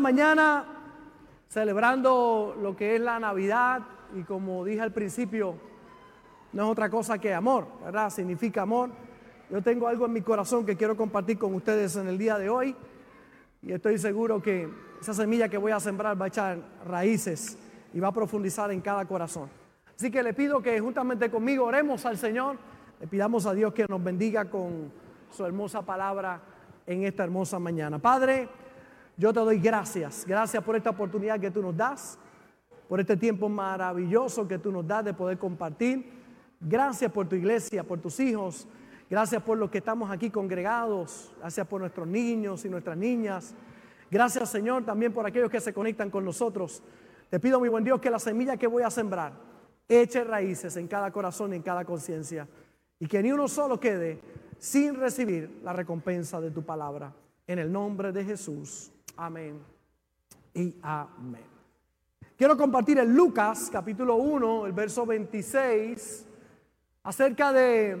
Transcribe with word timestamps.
mañana, 0.00 0.64
celebrando 1.48 2.56
lo 2.60 2.76
que 2.76 2.96
es 2.96 3.00
la 3.00 3.18
Navidad, 3.18 3.82
y 4.14 4.22
como 4.22 4.64
dije 4.64 4.80
al 4.80 4.92
principio, 4.92 5.54
no 6.52 6.64
es 6.64 6.70
otra 6.70 6.88
cosa 6.88 7.18
que 7.18 7.34
amor, 7.34 7.66
¿verdad? 7.84 8.10
Significa 8.10 8.62
amor. 8.62 8.90
Yo 9.50 9.62
tengo 9.62 9.88
algo 9.88 10.06
en 10.06 10.12
mi 10.12 10.22
corazón 10.22 10.64
que 10.64 10.76
quiero 10.76 10.96
compartir 10.96 11.38
con 11.38 11.54
ustedes 11.54 11.96
en 11.96 12.08
el 12.08 12.18
día 12.18 12.38
de 12.38 12.48
hoy, 12.48 12.74
y 13.62 13.72
estoy 13.72 13.98
seguro 13.98 14.40
que 14.40 14.68
esa 15.00 15.14
semilla 15.14 15.48
que 15.48 15.58
voy 15.58 15.72
a 15.72 15.80
sembrar 15.80 16.20
va 16.20 16.26
a 16.26 16.28
echar 16.28 16.58
raíces 16.86 17.58
y 17.92 18.00
va 18.00 18.08
a 18.08 18.12
profundizar 18.12 18.70
en 18.70 18.80
cada 18.80 19.04
corazón. 19.04 19.48
Así 19.96 20.10
que 20.10 20.22
le 20.22 20.34
pido 20.34 20.60
que 20.60 20.78
juntamente 20.78 21.30
conmigo 21.30 21.64
oremos 21.64 22.04
al 22.06 22.18
Señor, 22.18 22.56
le 23.00 23.06
pidamos 23.06 23.46
a 23.46 23.54
Dios 23.54 23.72
que 23.72 23.86
nos 23.88 24.02
bendiga 24.02 24.44
con 24.46 24.92
su 25.30 25.44
hermosa 25.44 25.82
palabra 25.82 26.40
en 26.86 27.04
esta 27.04 27.24
hermosa 27.24 27.58
mañana. 27.58 27.98
Padre, 27.98 28.48
yo 29.16 29.32
te 29.32 29.40
doy 29.40 29.58
gracias. 29.58 30.24
Gracias 30.26 30.62
por 30.62 30.76
esta 30.76 30.90
oportunidad 30.90 31.40
que 31.40 31.50
tú 31.50 31.62
nos 31.62 31.76
das, 31.76 32.18
por 32.88 33.00
este 33.00 33.16
tiempo 33.16 33.48
maravilloso 33.48 34.46
que 34.46 34.58
tú 34.58 34.70
nos 34.70 34.86
das 34.86 35.04
de 35.04 35.14
poder 35.14 35.38
compartir. 35.38 36.12
Gracias 36.60 37.10
por 37.10 37.28
tu 37.28 37.34
iglesia, 37.34 37.82
por 37.82 38.00
tus 38.00 38.20
hijos. 38.20 38.68
Gracias 39.08 39.42
por 39.42 39.56
los 39.56 39.70
que 39.70 39.78
estamos 39.78 40.10
aquí 40.10 40.30
congregados. 40.30 41.32
Gracias 41.38 41.66
por 41.66 41.80
nuestros 41.80 42.06
niños 42.06 42.64
y 42.64 42.68
nuestras 42.68 42.96
niñas. 42.96 43.54
Gracias 44.10 44.50
Señor 44.50 44.84
también 44.84 45.12
por 45.12 45.26
aquellos 45.26 45.50
que 45.50 45.60
se 45.60 45.72
conectan 45.72 46.10
con 46.10 46.24
nosotros. 46.24 46.82
Te 47.30 47.40
pido, 47.40 47.58
mi 47.58 47.68
buen 47.68 47.84
Dios, 47.84 48.00
que 48.00 48.10
la 48.10 48.18
semilla 48.18 48.56
que 48.56 48.66
voy 48.66 48.82
a 48.82 48.90
sembrar 48.90 49.32
eche 49.88 50.24
raíces 50.24 50.76
en 50.76 50.88
cada 50.88 51.10
corazón 51.10 51.52
y 51.52 51.56
en 51.56 51.62
cada 51.62 51.84
conciencia. 51.84 52.46
Y 52.98 53.06
que 53.06 53.22
ni 53.22 53.32
uno 53.32 53.48
solo 53.48 53.80
quede 53.80 54.20
sin 54.58 54.94
recibir 54.94 55.60
la 55.62 55.72
recompensa 55.72 56.40
de 56.40 56.50
tu 56.50 56.62
palabra. 56.62 57.12
En 57.46 57.58
el 57.58 57.70
nombre 57.70 58.12
de 58.12 58.24
Jesús. 58.24 58.92
Amén 59.18 59.58
y 60.52 60.74
amén. 60.82 61.44
Quiero 62.36 62.54
compartir 62.54 62.98
en 62.98 63.14
Lucas 63.14 63.70
capítulo 63.72 64.16
1, 64.16 64.66
el 64.66 64.72
verso 64.72 65.06
26, 65.06 66.26
acerca 67.02 67.50
de 67.50 67.96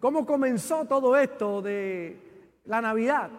cómo 0.00 0.26
comenzó 0.26 0.84
todo 0.84 1.16
esto 1.16 1.62
de 1.62 2.60
la 2.66 2.82
Navidad, 2.82 3.30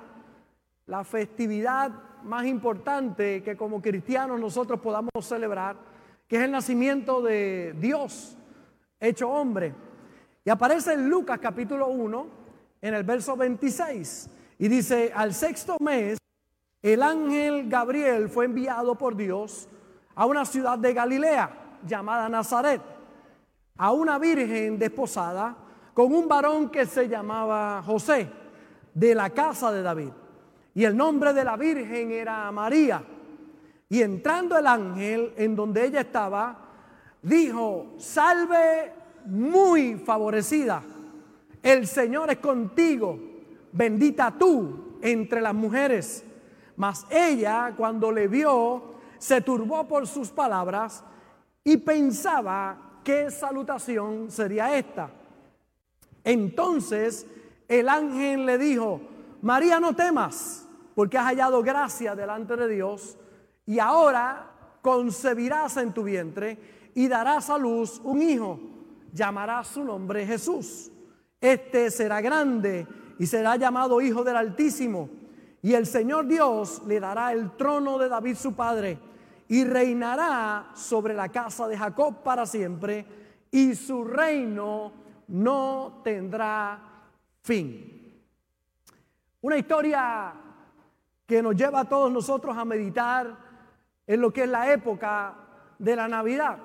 la 0.88 1.04
festividad 1.04 1.92
más 2.24 2.46
importante 2.48 3.44
que 3.44 3.56
como 3.56 3.84
cristianos 3.84 4.40
nosotros 4.40 4.80
podamos 4.80 5.12
celebrar, 5.22 5.76
que 6.28 6.38
es 6.38 6.42
el 6.42 6.52
nacimiento 6.52 7.22
de 7.22 7.76
Dios 7.80 8.36
hecho 9.00 9.30
hombre. 9.30 9.76
Y 10.44 10.50
aparece 10.50 10.94
en 10.94 11.08
Lucas 11.08 11.38
capítulo 11.40 11.88
1, 11.88 12.28
en 12.82 12.94
el 12.96 13.04
verso 13.04 13.38
26, 13.38 14.30
y 14.58 14.68
dice, 14.68 15.12
al 15.14 15.36
sexto 15.36 15.78
mes, 15.80 16.18
el 16.82 17.04
ángel 17.04 17.70
Gabriel 17.70 18.30
fue 18.30 18.46
enviado 18.46 18.96
por 18.96 19.16
Dios 19.16 19.68
a 20.16 20.26
una 20.26 20.46
ciudad 20.46 20.78
de 20.78 20.94
Galilea 20.94 21.78
llamada 21.86 22.28
Nazaret, 22.30 22.82
a 23.78 23.92
una 23.92 24.18
virgen 24.18 24.78
desposada 24.78 25.56
con 25.94 26.14
un 26.14 26.28
varón 26.28 26.70
que 26.70 26.86
se 26.86 27.08
llamaba 27.08 27.84
José, 27.86 28.30
de 28.94 29.16
la 29.16 29.30
casa 29.30 29.72
de 29.72 29.82
David. 29.82 30.10
Y 30.74 30.84
el 30.86 30.96
nombre 30.96 31.34
de 31.34 31.44
la 31.44 31.58
virgen 31.58 32.12
era 32.12 32.52
María. 32.52 33.04
Y 33.90 34.02
entrando 34.02 34.58
el 34.58 34.68
ángel 34.68 35.34
en 35.36 35.56
donde 35.56 35.86
ella 35.86 36.02
estaba, 36.02 36.58
dijo, 37.22 37.96
salve 37.98 38.94
muy 39.26 39.96
favorecida, 39.96 40.82
el 41.62 41.86
Señor 41.86 42.32
es 42.32 42.38
contigo, 42.38 43.20
bendita 43.72 44.34
tú 44.38 44.98
entre 45.02 45.42
las 45.42 45.54
mujeres. 45.54 46.24
Mas 46.76 47.06
ella, 47.10 47.74
cuando 47.76 48.12
le 48.12 48.28
vio, 48.28 48.96
se 49.18 49.42
turbó 49.42 49.88
por 49.88 50.08
sus 50.08 50.30
palabras 50.30 51.04
y 51.64 51.78
pensaba 51.78 53.00
qué 53.04 53.30
salutación 53.30 54.32
sería 54.32 54.78
esta. 54.78 55.10
Entonces 56.24 57.26
el 57.68 57.88
ángel 57.88 58.46
le 58.46 58.58
dijo, 58.58 59.02
María 59.42 59.80
no 59.80 59.96
temas, 59.96 60.68
porque 60.96 61.18
has 61.18 61.26
hallado 61.26 61.62
gracia 61.62 62.16
delante 62.16 62.56
de 62.56 62.68
Dios, 62.68 63.18
y 63.66 63.80
ahora 63.80 64.52
concebirás 64.82 65.78
en 65.78 65.94
tu 65.94 66.04
vientre 66.04 66.58
y 66.94 67.08
darás 67.08 67.50
a 67.50 67.58
luz 67.58 68.02
un 68.04 68.22
hijo, 68.22 68.60
llamarás 69.14 69.68
su 69.68 69.84
nombre 69.84 70.26
Jesús. 70.26 70.92
Este 71.40 71.90
será 71.90 72.22
grande 72.22 72.88
y 73.18 73.26
será 73.26 73.56
llamado 73.56 74.02
Hijo 74.02 74.24
del 74.24 74.36
Altísimo, 74.36 75.10
y 75.62 75.74
el 75.74 75.86
Señor 75.86 76.28
Dios 76.28 76.82
le 76.88 77.00
dará 77.00 77.34
el 77.34 77.52
trono 77.52 77.98
de 77.98 78.10
David 78.10 78.36
su 78.36 78.54
padre, 78.54 78.98
y 79.48 79.66
reinará 79.66 80.72
sobre 80.76 81.14
la 81.14 81.30
casa 81.30 81.68
de 81.68 81.78
Jacob 81.78 82.24
para 82.24 82.46
siempre, 82.46 83.06
y 83.52 83.76
su 83.76 84.04
reino 84.04 84.92
no 85.28 86.02
tendrá 86.04 86.80
fin. 87.42 88.14
Una 89.42 89.58
historia 89.58 90.34
que 91.26 91.42
nos 91.42 91.56
lleva 91.56 91.82
a 91.82 91.90
todos 91.90 92.12
nosotros 92.12 92.58
a 92.58 92.66
meditar 92.66 93.36
en 94.08 94.22
lo 94.22 94.32
que 94.32 94.44
es 94.44 94.50
la 94.50 94.72
época 94.72 95.34
de 95.78 95.96
la 95.96 96.08
Navidad. 96.08 96.58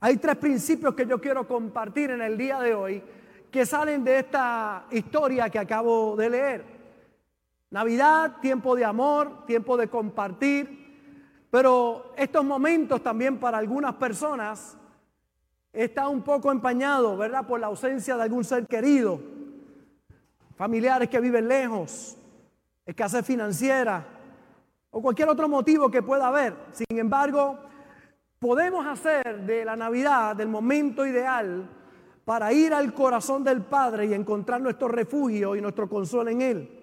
Hay 0.00 0.16
tres 0.16 0.36
principios 0.36 0.94
que 0.94 1.06
yo 1.06 1.20
quiero 1.20 1.46
compartir 1.46 2.10
en 2.10 2.22
el 2.22 2.36
día 2.36 2.60
de 2.60 2.74
hoy 2.74 3.02
que 3.50 3.66
salen 3.66 4.04
de 4.04 4.20
esta 4.20 4.84
historia 4.90 5.50
que 5.50 5.58
acabo 5.58 6.16
de 6.16 6.30
leer. 6.30 6.79
Navidad, 7.70 8.40
tiempo 8.40 8.74
de 8.74 8.84
amor, 8.84 9.46
tiempo 9.46 9.76
de 9.76 9.88
compartir, 9.88 11.46
pero 11.50 12.12
estos 12.16 12.44
momentos 12.44 13.02
también 13.02 13.38
para 13.38 13.58
algunas 13.58 13.94
personas 13.94 14.76
está 15.72 16.08
un 16.08 16.22
poco 16.22 16.50
empañado, 16.50 17.16
¿verdad? 17.16 17.46
Por 17.46 17.60
la 17.60 17.68
ausencia 17.68 18.16
de 18.16 18.22
algún 18.22 18.44
ser 18.44 18.66
querido 18.66 19.20
familiares 20.60 21.08
que 21.08 21.20
viven 21.20 21.48
lejos, 21.48 22.18
escasez 22.84 23.24
financiera 23.24 24.04
o 24.90 25.00
cualquier 25.00 25.30
otro 25.30 25.48
motivo 25.48 25.90
que 25.90 26.02
pueda 26.02 26.28
haber. 26.28 26.54
Sin 26.72 26.98
embargo, 26.98 27.58
podemos 28.38 28.86
hacer 28.86 29.46
de 29.46 29.64
la 29.64 29.74
Navidad 29.74 30.38
el 30.38 30.48
momento 30.48 31.06
ideal 31.06 31.66
para 32.26 32.52
ir 32.52 32.74
al 32.74 32.92
corazón 32.92 33.42
del 33.42 33.62
Padre 33.62 34.04
y 34.04 34.12
encontrar 34.12 34.60
nuestro 34.60 34.88
refugio 34.88 35.56
y 35.56 35.62
nuestro 35.62 35.88
consuelo 35.88 36.30
en 36.30 36.42
Él. 36.42 36.79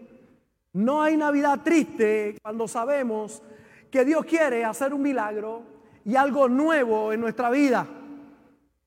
No 0.73 1.01
hay 1.01 1.17
Navidad 1.17 1.61
triste 1.63 2.37
cuando 2.41 2.67
sabemos 2.67 3.41
que 3.89 4.05
Dios 4.05 4.25
quiere 4.25 4.63
hacer 4.65 4.93
un 4.93 5.01
milagro 5.01 5.63
y 6.05 6.15
algo 6.15 6.47
nuevo 6.47 7.11
en 7.11 7.21
nuestra 7.21 7.49
vida. 7.49 7.87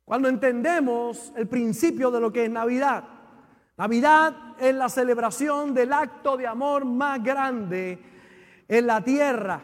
Cuando 0.04 0.28
entendemos 0.28 1.32
el 1.36 1.48
principio 1.48 2.10
de 2.10 2.20
lo 2.20 2.32
que 2.32 2.44
es 2.44 2.50
Navidad. 2.50 3.04
Navidad 3.76 4.34
es 4.58 4.74
la 4.74 4.88
celebración 4.88 5.72
del 5.72 5.92
acto 5.92 6.36
de 6.36 6.46
amor 6.46 6.84
más 6.84 7.22
grande 7.22 7.98
en 8.68 8.86
la 8.86 9.02
tierra. 9.02 9.60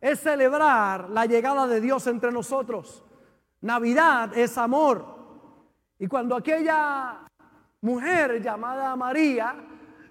Es 0.00 0.20
celebrar 0.20 1.10
la 1.10 1.26
llegada 1.26 1.66
de 1.66 1.80
Dios 1.80 2.06
entre 2.06 2.32
nosotros. 2.32 3.04
Navidad 3.60 4.36
es 4.36 4.56
amor. 4.56 5.04
Y 5.98 6.06
cuando 6.06 6.36
aquella 6.36 7.26
mujer 7.82 8.42
llamada 8.42 8.96
María 8.96 9.54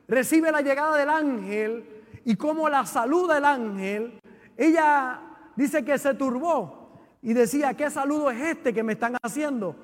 recibe 0.09 0.52
la 0.52 0.62
llegada 0.62 0.97
del 0.97 1.09
ángel 1.09 1.86
y 2.25 2.36
como 2.36 2.68
la 2.68 2.86
saluda 2.86 3.38
el 3.38 3.46
ángel, 3.46 4.20
ella 4.58 5.22
dice 5.56 5.86
que 5.86 5.97
se 5.97 6.16
turbó 6.16 7.00
y 7.22 7.34
decía, 7.34 7.74
¿qué 7.75 7.90
saludo 7.90 8.30
es 8.31 8.42
este 8.42 8.74
que 8.74 8.84
me 8.84 8.94
están 8.94 9.16
haciendo? 9.22 9.75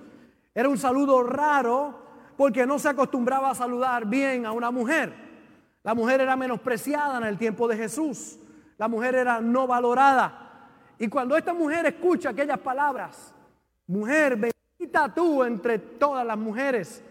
Era 0.53 0.67
un 0.67 0.77
saludo 0.77 1.23
raro, 1.23 2.03
porque 2.37 2.65
no 2.65 2.79
se 2.79 2.89
acostumbraba 2.89 3.51
a 3.51 3.55
saludar 3.55 4.05
bien 4.05 4.45
a 4.45 4.51
una 4.51 4.71
mujer. 4.71 5.13
La 5.83 5.93
mujer 5.93 6.21
era 6.21 6.35
menospreciada 6.35 7.17
en 7.17 7.25
el 7.25 7.37
tiempo 7.37 7.67
de 7.67 7.77
Jesús. 7.77 8.39
La 8.77 8.87
mujer 8.87 9.15
era 9.15 9.39
no 9.39 9.67
valorada. 9.67 10.67
Y 10.97 11.07
cuando 11.07 11.37
esta 11.37 11.53
mujer 11.53 11.85
escucha 11.85 12.29
aquellas 12.29 12.59
palabras, 12.59 13.33
mujer, 13.87 14.35
bendita 14.35 15.13
tú 15.13 15.43
entre 15.43 15.77
todas 15.79 16.25
las 16.25 16.37
mujeres, 16.37 17.03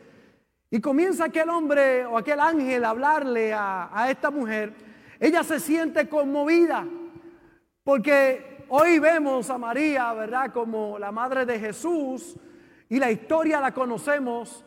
y 0.70 0.80
comienza 0.80 1.26
aquel 1.26 1.48
hombre 1.50 2.04
o 2.06 2.18
aquel 2.18 2.40
ángel 2.40 2.84
a 2.84 2.90
hablarle 2.90 3.52
a, 3.52 3.90
a 3.92 4.10
esta 4.10 4.30
mujer, 4.30 4.72
ella 5.20 5.44
se 5.44 5.60
siente 5.60 6.08
conmovida, 6.08 6.86
porque 7.82 8.64
hoy 8.68 8.98
vemos 8.98 9.50
a 9.50 9.58
María, 9.58 10.12
¿verdad?, 10.12 10.52
como 10.52 10.98
la 10.98 11.12
madre 11.12 11.46
de 11.46 11.58
Jesús, 11.58 12.36
y 12.88 12.98
la 12.98 13.10
historia 13.10 13.60
la 13.60 13.72
conocemos 13.72 14.64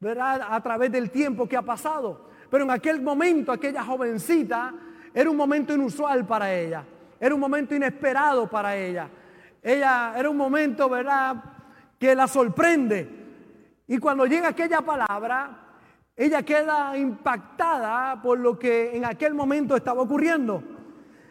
¿verdad? 0.00 0.42
A 0.48 0.60
través 0.62 0.92
del 0.92 1.10
tiempo 1.10 1.48
que 1.48 1.56
ha 1.56 1.62
pasado. 1.62 2.28
Pero 2.50 2.64
en 2.64 2.70
aquel 2.70 3.02
momento, 3.02 3.52
aquella 3.52 3.84
jovencita, 3.84 4.72
era 5.12 5.28
un 5.28 5.36
momento 5.36 5.74
inusual 5.74 6.26
para 6.26 6.54
ella. 6.54 6.84
Era 7.20 7.34
un 7.34 7.40
momento 7.40 7.74
inesperado 7.74 8.48
para 8.48 8.76
ella. 8.76 9.08
Ella 9.62 10.14
era 10.16 10.30
un 10.30 10.36
momento, 10.36 10.88
¿verdad?, 10.88 11.36
que 11.98 12.14
la 12.14 12.28
sorprende. 12.28 13.26
Y 13.88 13.98
cuando 13.98 14.26
llega 14.26 14.48
aquella 14.48 14.82
palabra, 14.82 15.68
ella 16.14 16.42
queda 16.42 16.96
impactada 16.96 18.20
por 18.20 18.38
lo 18.38 18.58
que 18.58 18.94
en 18.94 19.06
aquel 19.06 19.34
momento 19.34 19.74
estaba 19.74 20.02
ocurriendo. 20.02 20.62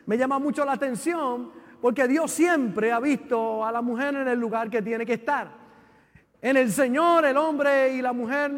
me 0.07 0.17
llama 0.17 0.39
mucho 0.39 0.65
la 0.65 0.71
atención 0.71 1.51
porque 1.81 2.07
Dios 2.07 2.31
siempre 2.31 2.91
ha 2.91 2.99
visto 2.99 3.63
a 3.63 3.71
la 3.71 3.81
mujer 3.81 4.15
en 4.15 4.27
el 4.27 4.39
lugar 4.39 4.69
que 4.71 4.81
tiene 4.81 5.05
que 5.05 5.13
estar. 5.13 5.49
En 6.41 6.57
el 6.57 6.71
Señor, 6.71 7.25
el 7.25 7.37
hombre 7.37 7.93
y 7.93 8.01
la 8.01 8.13
mujer, 8.13 8.51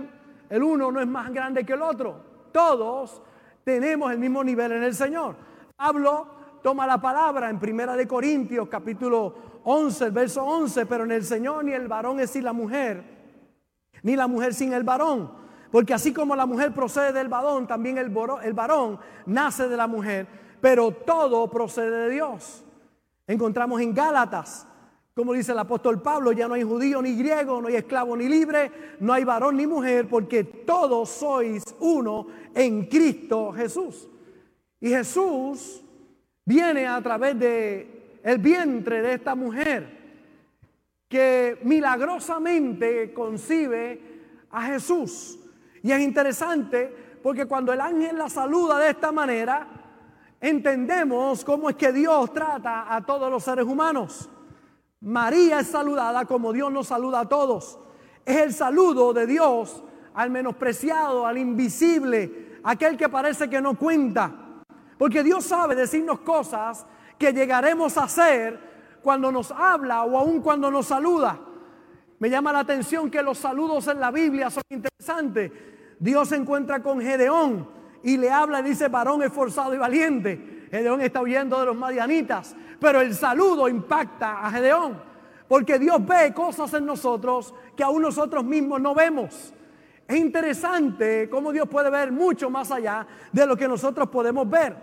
el 0.50 0.64
uno 0.64 0.92
no 0.92 1.02
es 1.02 1.08
más 1.08 1.34
grande 1.34 1.66
que 1.66 1.74
el 1.74 1.82
otro. 1.82 2.24
Todos 2.54 3.22
tenemos 3.66 4.12
el 4.12 4.20
mismo 4.20 4.44
nivel 4.44 4.72
en 4.72 4.84
el 4.84 4.96
Señor. 4.96 5.36
Pablo 5.76 6.60
toma 6.64 6.88
la 6.88 7.02
palabra 7.02 7.50
en 7.50 7.60
Primera 7.60 7.98
de 7.98 8.08
Corintios, 8.08 8.70
capítulo 8.70 9.62
11, 9.64 10.06
el 10.06 10.12
verso 10.12 10.46
11, 10.46 10.86
pero 10.86 11.04
en 11.04 11.12
el 11.12 11.26
Señor 11.26 11.66
ni 11.66 11.74
el 11.74 11.90
varón 11.90 12.20
es 12.22 12.30
sin 12.30 12.46
la 12.46 12.54
mujer, 12.54 13.19
ni 14.04 14.16
la 14.16 14.28
mujer 14.28 14.54
sin 14.54 14.74
el 14.74 14.84
varón. 14.84 15.32
Porque 15.72 15.94
así 15.94 16.14
como 16.14 16.36
la 16.36 16.46
mujer 16.46 16.74
procede 16.74 17.14
del 17.14 17.28
varón, 17.28 17.68
también 17.68 17.98
el, 17.98 18.10
varón 18.10 19.00
nace 19.26 19.68
de 19.68 19.78
la 19.78 19.88
mujer, 19.88 20.28
pero 20.62 20.92
todo 20.92 21.50
procede 21.50 22.06
de 22.06 22.10
Dios. 22.10 22.64
Encontramos 23.28 23.80
en 23.82 23.94
Gálatas, 23.94 24.68
como 25.14 25.34
dice 25.34 25.52
el 25.52 25.60
apóstol 25.60 26.02
Pablo, 26.02 26.32
ya 26.32 26.48
no 26.48 26.56
hay 26.56 26.64
judío 26.64 27.02
ni 27.02 27.16
griego, 27.16 27.62
no 27.62 27.68
hay 27.68 27.76
esclavo 27.76 28.16
ni 28.16 28.28
libre, 28.28 28.72
no 29.00 29.14
hay 29.14 29.24
varón 29.24 29.58
ni 29.58 29.68
mujer, 29.68 30.08
porque 30.08 30.44
todos 30.44 31.10
sois 31.10 31.64
uno 31.80 32.28
en 32.56 32.86
Cristo 32.86 33.52
Jesús. 33.52 34.10
Y 34.80 34.90
Jesús 34.90 35.84
viene 36.46 36.88
a 36.88 37.02
través 37.02 37.38
de 37.38 38.20
el 38.24 38.38
vientre 38.40 39.02
de 39.02 39.14
esta 39.14 39.36
mujer 39.36 39.99
que 41.10 41.60
milagrosamente 41.64 43.12
concibe 43.14 44.46
a 44.52 44.62
Jesús. 44.68 45.40
Y 45.82 45.92
es 45.92 46.00
interesante 46.02 47.18
porque 47.24 47.48
cuando 47.48 47.74
el 47.74 47.82
ángel 47.82 48.18
la 48.18 48.30
saluda 48.30 48.78
de 48.78 48.92
esta 48.92 49.12
manera, 49.12 49.68
entendemos 50.40 51.44
cómo 51.44 51.70
es 51.70 51.76
que 51.76 51.92
Dios 51.92 52.32
trata 52.32 52.96
a 52.96 53.04
todos 53.04 53.32
los 53.32 53.44
seres 53.44 53.66
humanos. 53.66 54.30
María 55.02 55.62
es 55.62 55.68
saludada 55.68 56.26
como 56.26 56.54
Dios 56.54 56.72
nos 56.72 56.88
saluda 56.88 57.22
a 57.22 57.30
todos. 57.30 57.80
Es 58.24 58.38
el 58.38 58.54
saludo 58.54 59.12
de 59.12 59.26
Dios 59.26 59.84
al 60.14 60.30
menospreciado, 60.30 61.26
al 61.26 61.38
invisible, 61.38 62.60
aquel 62.64 62.96
que 62.96 63.10
parece 63.10 63.50
que 63.50 63.62
no 63.62 63.76
cuenta. 63.78 64.62
Porque 64.98 65.24
Dios 65.24 65.46
sabe 65.46 65.76
decirnos 65.76 66.20
cosas 66.20 66.86
que 67.18 67.34
llegaremos 67.34 67.98
a 67.98 68.04
hacer 68.04 68.69
cuando 69.02 69.32
nos 69.32 69.52
habla 69.52 70.04
o 70.04 70.18
aun 70.18 70.42
cuando 70.42 70.70
nos 70.70 70.88
saluda. 70.88 71.40
Me 72.20 72.30
llama 72.30 72.52
la 72.52 72.60
atención 72.60 73.10
que 73.10 73.24
los 73.24 73.38
saludos 73.38 73.88
en 73.88 74.00
la 74.00 74.12
Biblia 74.12 74.50
son 74.50 74.64
interesantes. 74.70 75.52
Dios 76.00 76.30
se 76.30 76.36
encuentra 76.36 76.84
con 76.84 77.02
Gedeón 77.02 77.68
y 78.04 78.18
le 78.18 78.30
habla 78.30 78.60
y 78.60 78.64
dice, 78.64 78.88
varón 78.88 79.24
esforzado 79.24 79.74
y 79.74 79.78
valiente. 79.78 80.68
Gedeón 80.70 81.02
está 81.02 81.22
huyendo 81.22 81.60
de 81.60 81.66
los 81.66 81.76
madianitas, 81.76 82.56
pero 82.80 83.02
el 83.02 83.16
saludo 83.16 83.68
impacta 83.68 84.46
a 84.46 84.52
Gedeón, 84.52 85.02
porque 85.48 85.80
Dios 85.80 86.06
ve 86.06 86.34
cosas 86.34 86.74
en 86.74 86.86
nosotros 86.86 87.54
que 87.76 87.84
aún 87.84 88.02
nosotros 88.02 88.44
mismos 88.44 88.80
no 88.82 88.94
vemos. 88.94 89.54
Es 90.08 90.18
interesante 90.18 91.30
cómo 91.30 91.52
Dios 91.52 91.68
puede 91.68 91.90
ver 91.90 92.12
mucho 92.12 92.50
más 92.50 92.72
allá 92.72 93.06
de 93.32 93.46
lo 93.46 93.56
que 93.56 93.68
nosotros 93.68 94.10
podemos 94.10 94.50
ver. 94.50 94.76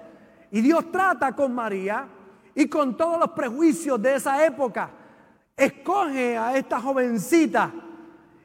Y 0.52 0.60
Dios 0.60 0.90
trata 0.90 1.34
con 1.34 1.54
María 1.54 2.06
y 2.56 2.68
con 2.68 2.96
todos 2.96 3.20
los 3.20 3.30
prejuicios 3.30 4.02
de 4.02 4.16
esa 4.16 4.44
época 4.44 4.90
escoge 5.56 6.36
a 6.36 6.56
esta 6.56 6.80
jovencita 6.80 7.72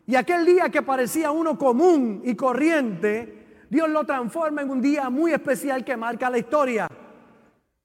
y 0.05 0.15
aquel 0.15 0.45
día 0.45 0.69
que 0.69 0.81
parecía 0.81 1.31
uno 1.31 1.57
común 1.57 2.21
y 2.25 2.35
corriente, 2.35 3.65
Dios 3.69 3.89
lo 3.89 4.05
transforma 4.05 4.61
en 4.61 4.69
un 4.69 4.81
día 4.81 5.09
muy 5.09 5.31
especial 5.31 5.85
que 5.85 5.95
marca 5.95 6.29
la 6.29 6.37
historia. 6.37 6.87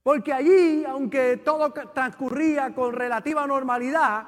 Porque 0.02 0.32
allí, 0.32 0.84
aunque 0.84 1.36
todo 1.36 1.72
transcurría 1.72 2.74
con 2.74 2.92
relativa 2.94 3.46
normalidad, 3.46 4.24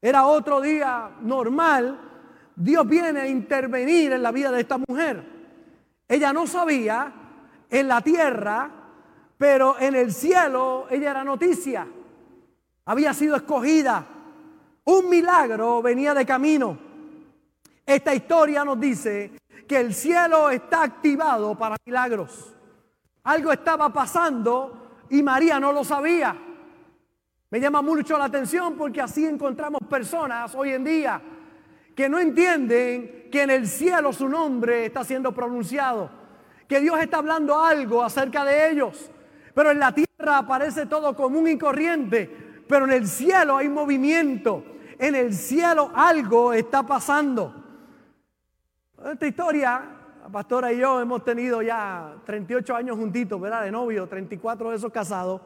era 0.00 0.26
otro 0.26 0.60
día 0.60 1.10
normal, 1.22 1.98
Dios 2.54 2.86
viene 2.86 3.20
a 3.20 3.26
intervenir 3.26 4.12
en 4.12 4.22
la 4.22 4.30
vida 4.30 4.52
de 4.52 4.60
esta 4.60 4.78
mujer. 4.78 5.24
Ella 6.06 6.32
no 6.32 6.46
sabía 6.46 7.12
en 7.68 7.88
la 7.88 8.00
tierra, 8.02 8.70
pero 9.38 9.78
en 9.78 9.94
el 9.94 10.12
cielo 10.12 10.86
ella 10.90 11.10
era 11.10 11.24
noticia. 11.24 11.86
Había 12.84 13.12
sido 13.14 13.36
escogida 13.36 14.06
un 14.86 15.08
milagro 15.08 15.82
venía 15.82 16.14
de 16.14 16.24
camino. 16.24 16.78
Esta 17.84 18.14
historia 18.14 18.64
nos 18.64 18.78
dice 18.78 19.32
que 19.66 19.80
el 19.80 19.92
cielo 19.92 20.50
está 20.50 20.84
activado 20.84 21.56
para 21.56 21.76
milagros. 21.84 22.54
Algo 23.24 23.52
estaba 23.52 23.92
pasando 23.92 25.04
y 25.10 25.24
María 25.24 25.58
no 25.58 25.72
lo 25.72 25.82
sabía. 25.82 26.36
Me 27.50 27.60
llama 27.60 27.82
mucho 27.82 28.16
la 28.16 28.26
atención 28.26 28.76
porque 28.76 29.00
así 29.00 29.26
encontramos 29.26 29.80
personas 29.90 30.54
hoy 30.54 30.70
en 30.70 30.84
día 30.84 31.20
que 31.96 32.08
no 32.08 32.20
entienden 32.20 33.28
que 33.32 33.42
en 33.42 33.50
el 33.50 33.66
cielo 33.66 34.12
su 34.12 34.28
nombre 34.28 34.86
está 34.86 35.02
siendo 35.02 35.32
pronunciado, 35.32 36.10
que 36.68 36.78
Dios 36.78 37.00
está 37.00 37.18
hablando 37.18 37.58
algo 37.58 38.04
acerca 38.04 38.44
de 38.44 38.70
ellos, 38.70 39.10
pero 39.56 39.70
en 39.70 39.78
la 39.78 39.90
tierra 39.90 40.46
parece 40.46 40.84
todo 40.84 41.16
común 41.16 41.48
y 41.48 41.56
corriente, 41.56 42.62
pero 42.68 42.84
en 42.84 42.92
el 42.92 43.08
cielo 43.08 43.56
hay 43.56 43.70
movimiento, 43.70 44.62
en 44.98 45.14
el 45.14 45.32
cielo 45.32 45.90
algo 45.94 46.52
está 46.52 46.82
pasando. 46.82 47.54
Esta 49.10 49.26
historia, 49.26 49.82
la 50.22 50.28
pastora 50.28 50.70
y 50.74 50.76
yo 50.76 51.00
hemos 51.00 51.24
tenido 51.24 51.62
ya 51.62 52.16
38 52.26 52.76
años 52.76 52.98
juntitos, 52.98 53.40
¿verdad? 53.40 53.62
De 53.62 53.70
novio, 53.70 54.06
34 54.06 54.72
de 54.72 54.76
esos 54.76 54.92
casados, 54.92 55.40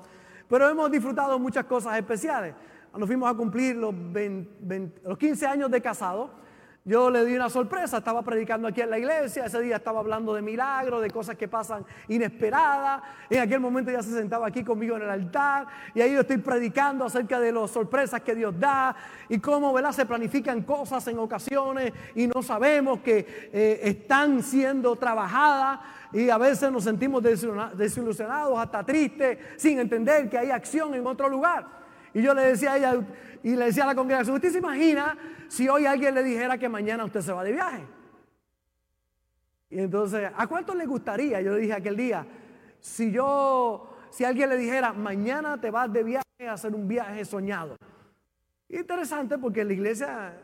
pero 0.49 0.69
hemos 0.69 0.91
disfrutado 0.91 1.39
muchas 1.39 1.67
cosas 1.67 1.97
especiales. 1.97 2.57
Cuando 2.91 3.07
fuimos 3.07 3.31
a 3.31 3.35
cumplir 3.37 3.77
los, 3.77 3.95
los 5.05 5.19
15 5.19 5.47
años 5.47 5.71
de 5.71 5.81
casado, 5.81 6.33
yo 6.85 7.11
le 7.11 7.27
di 7.27 7.35
una 7.35 7.51
sorpresa, 7.51 7.99
estaba 7.99 8.23
predicando 8.23 8.67
aquí 8.67 8.81
en 8.81 8.89
la 8.89 8.99
iglesia, 8.99 9.45
ese 9.45 9.61
día 9.61 9.77
estaba 9.77 10.01
hablando 10.01 10.33
de 10.33 10.41
milagros, 10.41 11.03
de 11.03 11.11
cosas 11.11 11.37
que 11.37 11.47
pasan 11.47 11.85
inesperadas. 12.09 13.03
En 13.29 13.41
aquel 13.41 13.61
momento 13.61 13.91
ya 13.91 14.03
se 14.03 14.11
sentaba 14.11 14.47
aquí 14.47 14.65
conmigo 14.65 14.97
en 14.97 15.03
el 15.03 15.11
altar 15.11 15.67
y 15.95 16.01
ahí 16.01 16.15
yo 16.15 16.21
estoy 16.21 16.39
predicando 16.39 17.05
acerca 17.05 17.39
de 17.39 17.53
las 17.53 17.71
sorpresas 17.71 18.23
que 18.23 18.35
Dios 18.35 18.59
da 18.59 18.97
y 19.29 19.39
cómo 19.39 19.75
¿verdad? 19.75 19.93
se 19.93 20.07
planifican 20.07 20.63
cosas 20.63 21.07
en 21.09 21.19
ocasiones 21.19 21.93
y 22.15 22.27
no 22.27 22.43
sabemos 22.43 23.01
que 23.01 23.51
eh, 23.53 23.81
están 23.83 24.43
siendo 24.43 24.97
trabajadas 24.97 25.81
y 26.13 26.31
a 26.31 26.39
veces 26.39 26.73
nos 26.73 26.85
sentimos 26.85 27.23
desilusionados, 27.23 28.59
hasta 28.59 28.85
tristes, 28.85 29.39
sin 29.57 29.79
entender 29.79 30.31
que 30.31 30.39
hay 30.39 30.51
acción 30.51 30.95
en 30.95 31.07
otro 31.07 31.29
lugar. 31.29 31.81
Y 32.15 32.23
yo 32.23 32.35
le 32.35 32.43
decía 32.43 32.73
a 32.73 32.77
ella, 32.77 32.95
y 33.43 33.57
le 33.57 33.67
decía 33.67 33.85
a 33.85 33.89
la 33.89 33.95
congregación, 33.95 34.37
¿usted 34.37 34.51
se 34.51 34.59
imagina 34.59 35.17
si 35.49 35.69
hoy 35.69 35.87
alguien 35.87 36.15
le 36.15 36.23
dijera 36.23 36.59
que 36.59 36.69
mañana 36.69 37.05
usted 37.05 37.21
se 37.21 37.33
va 37.33 37.45
de 37.45 37.53
viaje? 37.53 37.87
Y 39.71 39.79
entonces, 39.79 40.31
¿a 40.37 40.47
cuánto 40.47 40.75
le 40.75 40.85
gustaría? 40.85 41.41
Yo 41.41 41.55
le 41.55 41.61
dije 41.61 41.73
aquel 41.73 41.97
día, 41.97 42.27
si 42.81 43.13
yo, 43.13 43.97
si 44.11 44.25
alguien 44.25 44.49
le 44.49 44.57
dijera, 44.57 44.93
mañana 44.93 45.61
te 45.61 45.71
vas 45.71 45.93
de 45.93 46.03
viaje 46.03 46.25
a 46.49 46.55
hacer 46.55 46.75
un 46.75 46.89
viaje 46.89 47.25
soñado. 47.25 47.77
Interesante 48.69 49.39
porque 49.39 49.61
en 49.61 49.69
la 49.69 49.75
iglesia 49.75 50.41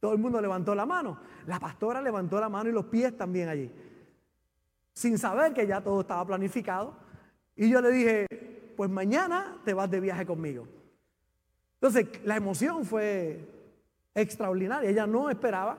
todo 0.00 0.12
el 0.12 0.18
mundo 0.18 0.40
levantó 0.40 0.74
la 0.74 0.86
mano. 0.86 1.18
La 1.46 1.58
pastora 1.58 2.00
levantó 2.00 2.38
la 2.38 2.48
mano 2.48 2.68
y 2.68 2.72
los 2.72 2.86
pies 2.86 3.16
también 3.16 3.48
allí. 3.48 3.70
Sin 4.92 5.18
saber 5.18 5.52
que 5.52 5.66
ya 5.66 5.80
todo 5.80 6.02
estaba 6.02 6.24
planificado. 6.24 6.94
Y 7.56 7.68
yo 7.68 7.80
le 7.80 7.90
dije, 7.90 8.26
pues 8.76 8.90
mañana 8.90 9.60
te 9.64 9.74
vas 9.74 9.90
de 9.90 10.00
viaje 10.00 10.24
conmigo. 10.26 10.68
Entonces, 11.86 12.20
la 12.24 12.34
emoción 12.34 12.84
fue 12.84 13.38
extraordinaria. 14.12 14.90
Ella 14.90 15.06
no 15.06 15.30
esperaba 15.30 15.78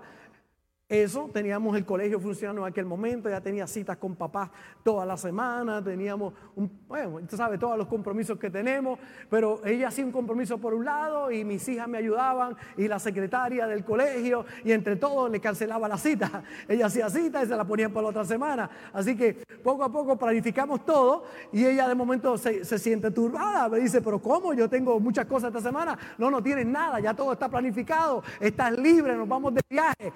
eso, 0.89 1.29
teníamos 1.34 1.75
el 1.75 1.84
colegio 1.84 2.17
funcionando 2.17 2.62
en 2.62 2.72
aquel 2.72 2.86
momento, 2.86 3.29
ya 3.29 3.41
tenía 3.41 3.67
citas 3.67 3.98
con 3.98 4.15
papás 4.15 4.50
toda 4.84 5.06
la 5.06 5.17
semana, 5.17 5.84
teníamos, 5.84 6.34
un, 6.56 6.72
bueno, 6.88 7.15
usted 7.15 7.36
sabe 7.36 7.58
todos 7.58 7.77
los 7.77 7.88
compromisos 7.88 8.39
que 8.39 8.50
tenemos, 8.50 8.98
pero 9.29 9.60
ella 9.65 9.89
hacía 9.89 10.06
un 10.06 10.13
compromiso 10.13 10.58
por 10.60 10.74
un 10.74 10.86
lado 10.86 11.29
y 11.29 11.44
mis 11.44 11.67
hijas 11.67 11.89
me 11.89 11.98
ayudaban 11.98 12.56
y 12.77 12.88
la 12.88 13.00
secretaria 13.00 13.67
del 13.67 13.84
colegio 13.84 14.46
y 14.63 14.72
entre 14.72 14.96
todos 14.96 15.29
le 15.29 15.41
cancelaba 15.41 15.89
la 15.89 15.98
cita. 15.98 16.44
Ella 16.70 16.86
hacía 16.86 17.10
cita 17.10 17.44
y 17.44 17.48
se 17.48 17.56
la 17.56 17.65
ponía 17.65 17.89
para 17.89 18.03
la 18.03 18.10
otra 18.10 18.25
semana. 18.25 18.70
Así 18.94 19.17
que 19.17 19.44
poco 19.63 19.84
a 19.84 19.91
poco 19.91 20.17
planificamos 20.17 20.86
todo 20.86 21.25
y 21.51 21.65
ella 21.65 21.88
de 21.88 21.96
momento 21.96 22.38
se, 22.38 22.63
se 22.63 22.79
siente 22.79 23.12
turbada, 23.12 23.67
me 23.70 23.79
dice, 23.79 24.01
pero 24.01 24.20
¿cómo? 24.20 24.53
Yo 24.53 24.70
tengo 24.70 25.00
muchas 25.00 25.25
cosas 25.25 25.50
esta 25.50 25.62
semana. 25.62 25.98
No, 26.17 26.32
no 26.32 26.41
tienes 26.41 26.65
nada, 26.65 27.00
ya 27.00 27.13
todo 27.13 27.34
está 27.34 27.50
planificado, 27.50 28.24
estás 28.39 28.77
libre, 28.77 29.15
nos 29.15 29.27
vamos 29.27 29.53
de 29.53 29.62
viaje 29.70 30.13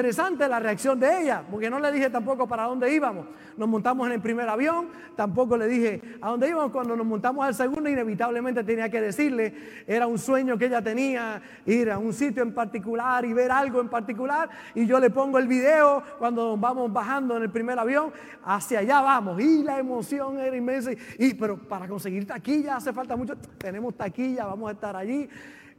Interesante 0.00 0.48
la 0.48 0.58
reacción 0.58 0.98
de 0.98 1.24
ella, 1.24 1.44
porque 1.50 1.68
no 1.68 1.78
le 1.78 1.92
dije 1.92 2.08
tampoco 2.08 2.48
para 2.48 2.62
dónde 2.62 2.90
íbamos. 2.90 3.26
Nos 3.58 3.68
montamos 3.68 4.06
en 4.06 4.14
el 4.14 4.20
primer 4.22 4.48
avión, 4.48 4.88
tampoco 5.14 5.58
le 5.58 5.68
dije 5.68 6.00
a 6.22 6.30
dónde 6.30 6.48
íbamos. 6.48 6.72
Cuando 6.72 6.96
nos 6.96 7.04
montamos 7.04 7.44
al 7.44 7.54
segundo, 7.54 7.86
inevitablemente 7.86 8.64
tenía 8.64 8.88
que 8.88 8.98
decirle, 8.98 9.54
era 9.86 10.06
un 10.06 10.16
sueño 10.16 10.56
que 10.56 10.64
ella 10.64 10.80
tenía, 10.80 11.42
ir 11.66 11.90
a 11.90 11.98
un 11.98 12.14
sitio 12.14 12.42
en 12.42 12.54
particular 12.54 13.26
y 13.26 13.34
ver 13.34 13.52
algo 13.52 13.78
en 13.82 13.90
particular. 13.90 14.48
Y 14.74 14.86
yo 14.86 14.98
le 14.98 15.10
pongo 15.10 15.38
el 15.38 15.46
video 15.46 16.02
cuando 16.18 16.56
vamos 16.56 16.90
bajando 16.90 17.36
en 17.36 17.42
el 17.42 17.50
primer 17.50 17.78
avión, 17.78 18.10
hacia 18.42 18.78
allá 18.78 19.02
vamos. 19.02 19.38
Y 19.38 19.62
la 19.62 19.78
emoción 19.78 20.38
era 20.38 20.56
inmensa. 20.56 20.92
Y, 21.18 21.34
pero 21.34 21.58
para 21.58 21.86
conseguir 21.86 22.26
taquilla 22.26 22.76
hace 22.76 22.90
falta 22.94 23.16
mucho. 23.16 23.36
Tenemos 23.58 23.94
taquilla, 23.98 24.46
vamos 24.46 24.70
a 24.70 24.72
estar 24.72 24.96
allí. 24.96 25.28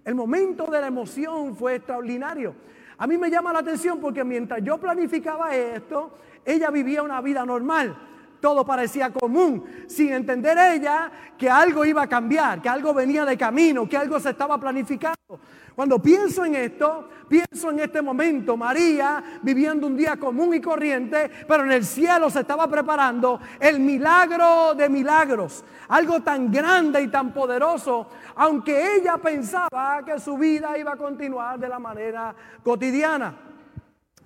El 0.05 0.13
momento 0.13 0.67
de 0.67 0.79
la 0.79 0.85
emoción 0.85 1.55
fue 1.55 1.77
extraordinario. 1.77 2.53
A 3.01 3.07
mí 3.07 3.17
me 3.17 3.31
llama 3.31 3.51
la 3.51 3.59
atención 3.59 3.99
porque 3.99 4.23
mientras 4.23 4.61
yo 4.63 4.77
planificaba 4.77 5.55
esto, 5.55 6.11
ella 6.45 6.69
vivía 6.69 7.01
una 7.01 7.19
vida 7.19 7.43
normal. 7.43 7.97
Todo 8.39 8.63
parecía 8.63 9.11
común, 9.11 9.65
sin 9.87 10.13
entender 10.13 10.55
ella 10.75 11.11
que 11.35 11.49
algo 11.49 11.83
iba 11.83 12.03
a 12.03 12.07
cambiar, 12.07 12.61
que 12.61 12.69
algo 12.69 12.93
venía 12.93 13.25
de 13.25 13.35
camino, 13.35 13.89
que 13.89 13.97
algo 13.97 14.19
se 14.19 14.29
estaba 14.29 14.59
planificando. 14.59 15.39
Cuando 15.73 15.99
pienso 15.99 16.45
en 16.45 16.53
esto, 16.53 17.09
pienso 17.31 17.69
en 17.69 17.79
este 17.79 18.01
momento, 18.01 18.57
María 18.57 19.23
viviendo 19.41 19.87
un 19.87 19.95
día 19.95 20.17
común 20.17 20.53
y 20.53 20.59
corriente, 20.59 21.31
pero 21.47 21.63
en 21.63 21.71
el 21.71 21.85
cielo 21.85 22.29
se 22.29 22.41
estaba 22.41 22.67
preparando 22.67 23.39
el 23.57 23.79
milagro 23.79 24.75
de 24.75 24.89
milagros, 24.89 25.63
algo 25.87 26.19
tan 26.19 26.51
grande 26.51 27.01
y 27.01 27.07
tan 27.07 27.31
poderoso 27.31 28.09
aunque 28.35 28.95
ella 28.95 29.17
pensaba 29.17 30.01
que 30.05 30.19
su 30.19 30.37
vida 30.37 30.77
iba 30.77 30.93
a 30.93 30.97
continuar 30.97 31.59
de 31.59 31.69
la 31.69 31.79
manera 31.79 32.33
cotidiana. 32.63 33.35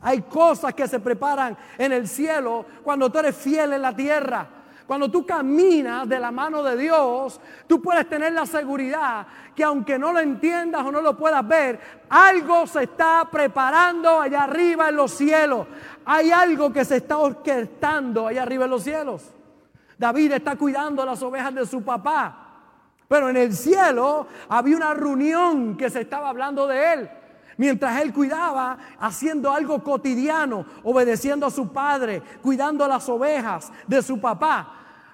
Hay 0.01 0.21
cosas 0.21 0.73
que 0.73 0.87
se 0.87 0.99
preparan 0.99 1.57
en 1.77 1.91
el 1.91 2.07
cielo 2.07 2.65
cuando 2.83 3.11
tú 3.11 3.19
eres 3.19 3.35
fiel 3.35 3.73
en 3.73 3.81
la 3.81 3.95
tierra. 3.95 4.47
Cuando 4.87 5.09
tú 5.09 5.25
caminas 5.25 6.07
de 6.07 6.19
la 6.19 6.31
mano 6.31 6.61
de 6.61 6.77
Dios, 6.77 7.39
tú 7.67 7.81
puedes 7.81 8.07
tener 8.07 8.33
la 8.33 8.45
seguridad 8.45 9.25
que 9.55 9.63
aunque 9.63 9.97
no 9.97 10.13
lo 10.13 10.19
entiendas 10.19 10.85
o 10.85 10.91
no 10.91 11.01
lo 11.01 11.17
puedas 11.17 11.47
ver, 11.47 11.79
algo 12.09 12.67
se 12.67 12.83
está 12.83 13.27
preparando 13.31 14.21
allá 14.21 14.43
arriba 14.43 14.89
en 14.89 14.95
los 14.95 15.11
cielos. 15.11 15.65
Hay 16.05 16.31
algo 16.31 16.71
que 16.71 16.85
se 16.85 16.97
está 16.97 17.17
orquestando 17.17 18.27
allá 18.27 18.43
arriba 18.43 18.65
en 18.65 18.71
los 18.71 18.83
cielos. 18.83 19.23
David 19.97 20.33
está 20.33 20.55
cuidando 20.55 21.05
las 21.05 21.21
ovejas 21.23 21.55
de 21.55 21.65
su 21.65 21.83
papá. 21.83 22.41
Pero 23.07 23.29
en 23.29 23.37
el 23.37 23.53
cielo 23.53 24.27
había 24.49 24.75
una 24.75 24.93
reunión 24.93 25.77
que 25.77 25.89
se 25.89 26.01
estaba 26.01 26.29
hablando 26.29 26.67
de 26.67 26.93
él. 26.93 27.09
Mientras 27.57 28.01
él 28.01 28.13
cuidaba, 28.13 28.77
haciendo 28.99 29.51
algo 29.51 29.83
cotidiano, 29.83 30.65
obedeciendo 30.83 31.45
a 31.45 31.51
su 31.51 31.71
padre, 31.71 32.21
cuidando 32.41 32.87
las 32.87 33.07
ovejas 33.07 33.71
de 33.87 34.01
su 34.01 34.19
papá, 34.19 34.73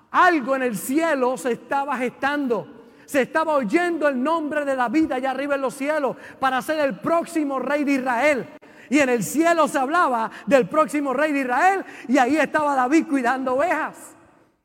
algo 0.10 0.56
en 0.56 0.64
el 0.64 0.78
cielo 0.78 1.38
se 1.38 1.54
estaba 1.54 1.98
gestando. 1.98 2.68
Se 3.06 3.24
estaba 3.24 3.54
oyendo 3.54 4.08
el 4.08 4.22
nombre 4.22 4.66
de 4.66 4.76
David 4.76 5.12
allá 5.12 5.32
arriba 5.32 5.56
en 5.56 5.62
los 5.62 5.74
cielos 5.74 6.16
para 6.40 6.62
ser 6.62 6.80
el 6.80 7.00
próximo 7.00 7.60
rey 7.60 7.84
de 7.84 7.94
Israel. 7.94 8.50
Y 8.90 9.00
en 9.00 9.10
el 9.10 9.24
cielo 9.24 9.68
se 9.68 9.78
hablaba 9.78 10.32
del 10.46 10.68
próximo 10.68 11.14
rey 11.14 11.32
de 11.32 11.42
Israel 11.42 11.86
y 12.08 12.18
ahí 12.18 12.38
estaba 12.38 12.76
David 12.76 13.08
cuidando 13.08 13.56
ovejas 13.56 14.16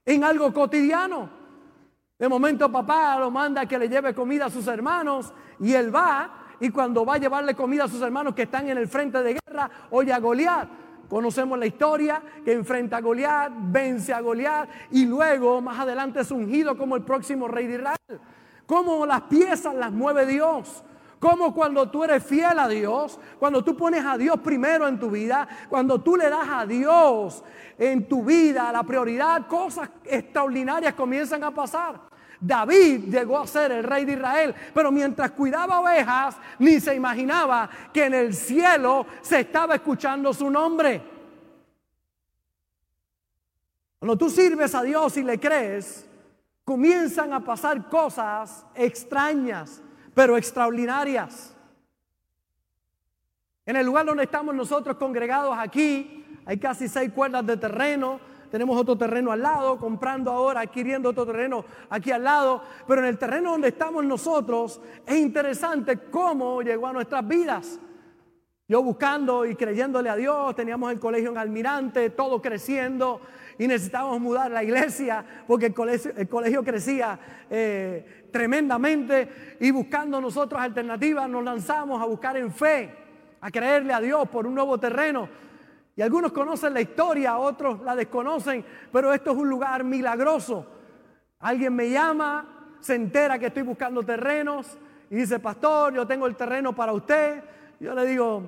en 0.04 0.24
algo 0.24 0.52
cotidiano. 0.52 1.28
De 2.18 2.28
momento 2.28 2.70
papá 2.72 3.18
lo 3.18 3.30
manda 3.30 3.66
que 3.66 3.78
le 3.78 3.88
lleve 3.88 4.14
comida 4.14 4.46
a 4.46 4.50
sus 4.50 4.66
hermanos 4.66 5.32
y 5.60 5.74
él 5.74 5.94
va 5.94 6.45
y 6.60 6.70
cuando 6.70 7.04
va 7.04 7.14
a 7.14 7.18
llevarle 7.18 7.54
comida 7.54 7.84
a 7.84 7.88
sus 7.88 8.00
hermanos 8.02 8.34
que 8.34 8.42
están 8.42 8.68
en 8.68 8.78
el 8.78 8.88
frente 8.88 9.22
de 9.22 9.38
guerra, 9.44 9.70
oye 9.90 10.12
a 10.12 10.18
Goliat. 10.18 10.68
Conocemos 11.08 11.56
la 11.56 11.66
historia 11.66 12.20
que 12.44 12.52
enfrenta 12.52 12.96
a 12.96 13.00
Goliat, 13.00 13.52
vence 13.70 14.12
a 14.12 14.20
Goliat 14.20 14.68
y 14.90 15.06
luego 15.06 15.60
más 15.60 15.78
adelante 15.78 16.20
es 16.20 16.30
ungido 16.32 16.76
como 16.76 16.96
el 16.96 17.02
próximo 17.02 17.46
rey 17.46 17.66
de 17.66 17.74
Israel. 17.74 18.20
Cómo 18.66 19.06
las 19.06 19.22
piezas 19.22 19.74
las 19.74 19.92
mueve 19.92 20.26
Dios. 20.26 20.82
Como 21.20 21.54
cuando 21.54 21.88
tú 21.88 22.04
eres 22.04 22.22
fiel 22.24 22.58
a 22.58 22.68
Dios, 22.68 23.18
cuando 23.38 23.64
tú 23.64 23.76
pones 23.76 24.04
a 24.04 24.18
Dios 24.18 24.38
primero 24.40 24.86
en 24.86 24.98
tu 24.98 25.10
vida, 25.10 25.48
cuando 25.68 26.00
tú 26.00 26.16
le 26.16 26.28
das 26.28 26.46
a 26.48 26.66
Dios 26.66 27.42
en 27.78 28.06
tu 28.06 28.24
vida 28.24 28.70
la 28.72 28.82
prioridad, 28.82 29.46
cosas 29.46 29.88
extraordinarias 30.04 30.94
comienzan 30.94 31.42
a 31.44 31.52
pasar. 31.52 32.00
David 32.40 33.04
llegó 33.08 33.38
a 33.38 33.46
ser 33.46 33.72
el 33.72 33.84
rey 33.84 34.04
de 34.04 34.12
Israel, 34.12 34.54
pero 34.74 34.92
mientras 34.92 35.30
cuidaba 35.32 35.80
ovejas, 35.80 36.36
ni 36.58 36.80
se 36.80 36.94
imaginaba 36.94 37.68
que 37.92 38.06
en 38.06 38.14
el 38.14 38.34
cielo 38.34 39.06
se 39.22 39.40
estaba 39.40 39.76
escuchando 39.76 40.32
su 40.32 40.50
nombre. 40.50 41.02
Cuando 43.98 44.16
tú 44.16 44.30
sirves 44.30 44.74
a 44.74 44.82
Dios 44.82 45.16
y 45.16 45.22
le 45.22 45.40
crees, 45.40 46.06
comienzan 46.64 47.32
a 47.32 47.44
pasar 47.44 47.88
cosas 47.88 48.64
extrañas, 48.74 49.82
pero 50.14 50.36
extraordinarias. 50.36 51.54
En 53.64 53.76
el 53.76 53.86
lugar 53.86 54.06
donde 54.06 54.24
estamos 54.24 54.54
nosotros 54.54 54.96
congregados 54.96 55.56
aquí, 55.58 56.24
hay 56.44 56.58
casi 56.58 56.88
seis 56.88 57.10
cuerdas 57.12 57.44
de 57.46 57.56
terreno. 57.56 58.20
Tenemos 58.50 58.78
otro 58.78 58.96
terreno 58.96 59.32
al 59.32 59.42
lado, 59.42 59.78
comprando 59.78 60.30
ahora, 60.30 60.60
adquiriendo 60.60 61.10
otro 61.10 61.26
terreno 61.26 61.64
aquí 61.90 62.10
al 62.10 62.24
lado. 62.24 62.62
Pero 62.86 63.00
en 63.00 63.08
el 63.08 63.18
terreno 63.18 63.52
donde 63.52 63.68
estamos 63.68 64.04
nosotros, 64.04 64.80
es 65.06 65.16
interesante 65.16 65.98
cómo 66.10 66.62
llegó 66.62 66.86
a 66.86 66.92
nuestras 66.92 67.26
vidas. 67.26 67.80
Yo 68.68 68.82
buscando 68.82 69.46
y 69.46 69.54
creyéndole 69.54 70.10
a 70.10 70.16
Dios, 70.16 70.56
teníamos 70.56 70.90
el 70.90 70.98
colegio 70.98 71.30
en 71.30 71.38
Almirante, 71.38 72.10
todo 72.10 72.42
creciendo 72.42 73.20
y 73.58 73.68
necesitábamos 73.68 74.20
mudar 74.20 74.50
la 74.50 74.64
iglesia 74.64 75.24
porque 75.46 75.66
el 75.66 75.74
colegio, 76.28 76.64
crecía 76.64 77.18
eh, 77.48 78.28
tremendamente 78.32 79.56
y 79.60 79.70
buscando 79.70 80.20
nosotros 80.20 80.60
alternativas 80.60 81.28
nos 81.28 81.44
lanzamos 81.44 82.02
a 82.02 82.06
buscar 82.06 82.36
en 82.36 82.52
fe, 82.52 82.92
a 83.40 83.50
creerle 83.52 83.92
a 83.92 84.00
Dios 84.00 84.28
por 84.28 84.48
un 84.48 84.54
nuevo 84.56 84.78
terreno. 84.78 85.28
Y 85.96 86.02
algunos 86.02 86.30
conocen 86.30 86.74
la 86.74 86.82
historia, 86.82 87.38
otros 87.38 87.80
la 87.80 87.96
desconocen, 87.96 88.62
pero 88.92 89.14
esto 89.14 89.30
es 89.30 89.36
un 89.38 89.48
lugar 89.48 89.82
milagroso. 89.82 90.66
Alguien 91.40 91.74
me 91.74 91.88
llama, 91.88 92.76
se 92.80 92.94
entera 92.94 93.38
que 93.38 93.46
estoy 93.46 93.62
buscando 93.62 94.02
terrenos 94.02 94.78
y 95.08 95.16
dice, 95.16 95.38
pastor, 95.38 95.94
yo 95.94 96.06
tengo 96.06 96.26
el 96.26 96.36
terreno 96.36 96.74
para 96.74 96.92
usted. 96.92 97.42
Yo 97.80 97.94
le 97.94 98.04
digo, 98.04 98.42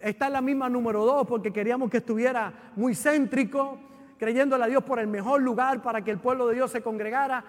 está 0.00 0.28
en 0.28 0.32
la 0.32 0.40
misma 0.40 0.70
número 0.70 1.04
dos 1.04 1.26
porque 1.26 1.52
queríamos 1.52 1.90
que 1.90 1.98
estuviera 1.98 2.72
muy 2.74 2.94
céntrico 2.94 3.78
creyéndole 4.18 4.64
a 4.64 4.68
Dios 4.68 4.82
por 4.82 4.98
el 4.98 5.08
mejor 5.08 5.42
lugar 5.42 5.82
para 5.82 6.02
que 6.02 6.10
el 6.10 6.18
pueblo 6.18 6.46
de 6.46 6.54
Dios 6.54 6.70
se 6.70 6.80
congregara. 6.80 7.44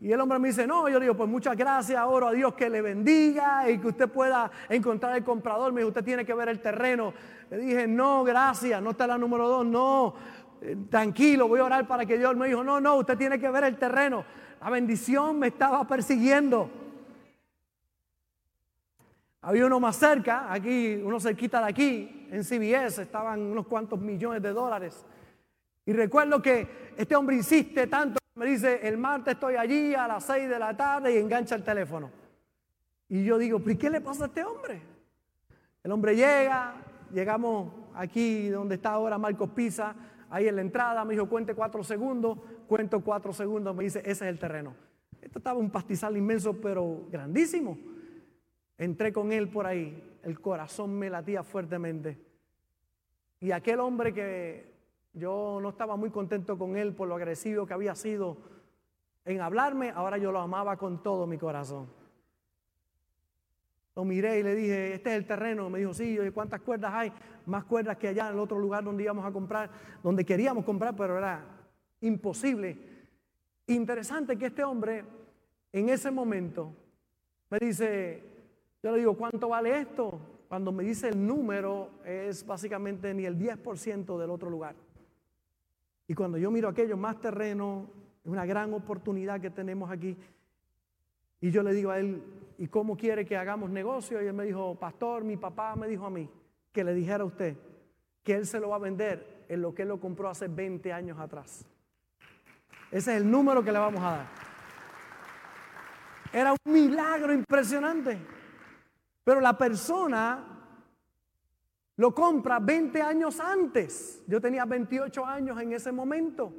Y 0.00 0.12
el 0.12 0.20
hombre 0.20 0.38
me 0.38 0.48
dice, 0.48 0.64
no, 0.64 0.88
yo 0.88 1.00
digo, 1.00 1.14
pues 1.14 1.28
muchas 1.28 1.56
gracias, 1.56 2.00
oro 2.06 2.28
a 2.28 2.32
Dios 2.32 2.54
que 2.54 2.70
le 2.70 2.80
bendiga 2.80 3.68
y 3.68 3.78
que 3.78 3.88
usted 3.88 4.08
pueda 4.08 4.48
encontrar 4.68 5.16
el 5.16 5.24
comprador. 5.24 5.72
Me 5.72 5.80
dijo, 5.80 5.88
usted 5.88 6.04
tiene 6.04 6.24
que 6.24 6.34
ver 6.34 6.48
el 6.48 6.60
terreno. 6.60 7.12
Le 7.50 7.58
dije, 7.58 7.88
no, 7.88 8.22
gracias, 8.22 8.80
no 8.80 8.90
está 8.90 9.08
la 9.08 9.18
número 9.18 9.48
dos, 9.48 9.66
no, 9.66 10.14
eh, 10.60 10.76
tranquilo, 10.88 11.48
voy 11.48 11.58
a 11.58 11.64
orar 11.64 11.88
para 11.88 12.06
que 12.06 12.16
Dios 12.16 12.36
me 12.36 12.46
dijo, 12.46 12.62
no, 12.62 12.80
no, 12.80 12.96
usted 12.96 13.18
tiene 13.18 13.40
que 13.40 13.50
ver 13.50 13.64
el 13.64 13.76
terreno. 13.76 14.24
La 14.60 14.70
bendición 14.70 15.38
me 15.38 15.48
estaba 15.48 15.84
persiguiendo. 15.84 16.70
Había 19.40 19.66
uno 19.66 19.80
más 19.80 19.96
cerca, 19.96 20.52
aquí, 20.52 21.00
uno 21.02 21.18
cerquita 21.18 21.58
de 21.58 21.66
aquí, 21.66 22.28
en 22.30 22.44
CBS, 22.44 23.02
estaban 23.02 23.40
unos 23.40 23.66
cuantos 23.66 23.98
millones 24.00 24.42
de 24.42 24.52
dólares. 24.52 25.04
Y 25.86 25.92
recuerdo 25.92 26.40
que 26.40 26.92
este 26.96 27.16
hombre 27.16 27.34
insiste 27.34 27.86
tanto, 27.86 28.17
me 28.38 28.46
dice, 28.46 28.86
el 28.86 28.96
martes 28.96 29.34
estoy 29.34 29.56
allí 29.56 29.94
a 29.96 30.06
las 30.06 30.22
6 30.24 30.48
de 30.48 30.58
la 30.60 30.76
tarde 30.76 31.12
y 31.12 31.18
engancha 31.18 31.56
el 31.56 31.64
teléfono. 31.64 32.08
Y 33.08 33.24
yo 33.24 33.36
digo, 33.36 33.58
¿pero 33.58 33.76
qué 33.76 33.90
le 33.90 34.00
pasa 34.00 34.24
a 34.24 34.26
este 34.28 34.44
hombre? 34.44 34.80
El 35.82 35.90
hombre 35.90 36.14
llega, 36.14 36.76
llegamos 37.12 37.72
aquí 37.94 38.48
donde 38.48 38.76
está 38.76 38.92
ahora 38.92 39.18
Marcos 39.18 39.50
Pisa, 39.50 39.92
ahí 40.30 40.46
en 40.46 40.54
la 40.54 40.62
entrada, 40.62 41.04
me 41.04 41.14
dijo, 41.14 41.28
cuente 41.28 41.52
cuatro 41.52 41.82
segundos, 41.82 42.38
cuento 42.68 43.00
cuatro 43.00 43.32
segundos, 43.32 43.74
me 43.74 43.82
dice, 43.82 43.98
ese 44.00 44.10
es 44.10 44.22
el 44.22 44.38
terreno. 44.38 44.76
Esto 45.20 45.40
estaba 45.40 45.58
un 45.58 45.70
pastizal 45.70 46.16
inmenso, 46.16 46.60
pero 46.60 47.08
grandísimo. 47.10 47.76
Entré 48.76 49.12
con 49.12 49.32
él 49.32 49.48
por 49.48 49.66
ahí, 49.66 50.16
el 50.22 50.40
corazón 50.40 50.96
me 50.96 51.10
latía 51.10 51.42
fuertemente. 51.42 52.16
Y 53.40 53.50
aquel 53.50 53.80
hombre 53.80 54.14
que 54.14 54.77
yo 55.18 55.58
no 55.60 55.70
estaba 55.70 55.96
muy 55.96 56.10
contento 56.10 56.56
con 56.56 56.76
él 56.76 56.94
por 56.94 57.08
lo 57.08 57.16
agresivo 57.16 57.66
que 57.66 57.74
había 57.74 57.94
sido 57.94 58.36
en 59.24 59.40
hablarme. 59.40 59.90
Ahora 59.90 60.18
yo 60.18 60.32
lo 60.32 60.40
amaba 60.40 60.76
con 60.76 61.02
todo 61.02 61.26
mi 61.26 61.38
corazón. 61.38 61.88
Lo 63.94 64.04
miré 64.04 64.38
y 64.38 64.42
le 64.42 64.54
dije, 64.54 64.94
este 64.94 65.10
es 65.10 65.16
el 65.16 65.26
terreno. 65.26 65.68
Me 65.68 65.80
dijo, 65.80 65.92
sí, 65.92 66.16
¿cuántas 66.32 66.60
cuerdas 66.60 66.92
hay? 66.94 67.12
Más 67.46 67.64
cuerdas 67.64 67.96
que 67.96 68.08
allá 68.08 68.28
en 68.28 68.34
el 68.34 68.38
otro 68.38 68.58
lugar 68.58 68.84
donde 68.84 69.02
íbamos 69.02 69.26
a 69.26 69.32
comprar, 69.32 69.70
donde 70.02 70.24
queríamos 70.24 70.64
comprar, 70.64 70.94
pero 70.94 71.18
era 71.18 71.44
imposible. 72.00 72.78
Interesante 73.66 74.38
que 74.38 74.46
este 74.46 74.62
hombre 74.62 75.04
en 75.72 75.88
ese 75.88 76.10
momento 76.10 76.72
me 77.50 77.58
dice, 77.58 78.22
yo 78.82 78.92
le 78.92 78.98
digo, 78.98 79.14
¿cuánto 79.14 79.48
vale 79.48 79.80
esto? 79.80 80.20
cuando 80.48 80.72
me 80.72 80.82
dice 80.82 81.08
el 81.08 81.26
número, 81.26 81.90
es 82.04 82.44
básicamente 82.44 83.12
ni 83.12 83.26
el 83.26 83.38
10% 83.38 84.18
del 84.18 84.30
otro 84.30 84.48
lugar. 84.48 84.74
Y 86.08 86.14
cuando 86.14 86.38
yo 86.38 86.50
miro 86.50 86.68
aquello, 86.68 86.96
más 86.96 87.20
terreno, 87.20 87.86
una 88.24 88.44
gran 88.46 88.72
oportunidad 88.72 89.40
que 89.40 89.50
tenemos 89.50 89.90
aquí. 89.90 90.16
Y 91.40 91.50
yo 91.50 91.62
le 91.62 91.72
digo 91.72 91.90
a 91.90 92.00
él, 92.00 92.22
¿y 92.56 92.66
cómo 92.66 92.96
quiere 92.96 93.24
que 93.24 93.36
hagamos 93.36 93.70
negocio? 93.70 94.20
Y 94.22 94.26
él 94.26 94.32
me 94.32 94.44
dijo, 94.44 94.74
pastor, 94.74 95.22
mi 95.22 95.36
papá 95.36 95.76
me 95.76 95.86
dijo 95.86 96.06
a 96.06 96.10
mí 96.10 96.28
que 96.72 96.82
le 96.82 96.94
dijera 96.94 97.22
a 97.22 97.26
usted 97.26 97.56
que 98.22 98.34
él 98.34 98.46
se 98.46 98.58
lo 98.58 98.70
va 98.70 98.76
a 98.76 98.80
vender 98.80 99.44
en 99.48 99.62
lo 99.62 99.74
que 99.74 99.82
él 99.82 99.88
lo 99.88 100.00
compró 100.00 100.28
hace 100.28 100.48
20 100.48 100.92
años 100.92 101.18
atrás. 101.20 101.64
Ese 102.90 103.14
es 103.14 103.20
el 103.20 103.30
número 103.30 103.62
que 103.62 103.70
le 103.70 103.78
vamos 103.78 104.00
a 104.02 104.10
dar. 104.10 104.26
Era 106.32 106.52
un 106.52 106.72
milagro 106.72 107.32
impresionante. 107.32 108.18
Pero 109.24 109.40
la 109.40 109.56
persona 109.56 110.57
lo 111.98 112.14
compra 112.14 112.60
20 112.60 113.02
años 113.02 113.40
antes. 113.40 114.22
Yo 114.28 114.40
tenía 114.40 114.64
28 114.64 115.26
años 115.26 115.60
en 115.60 115.72
ese 115.72 115.90
momento, 115.90 116.52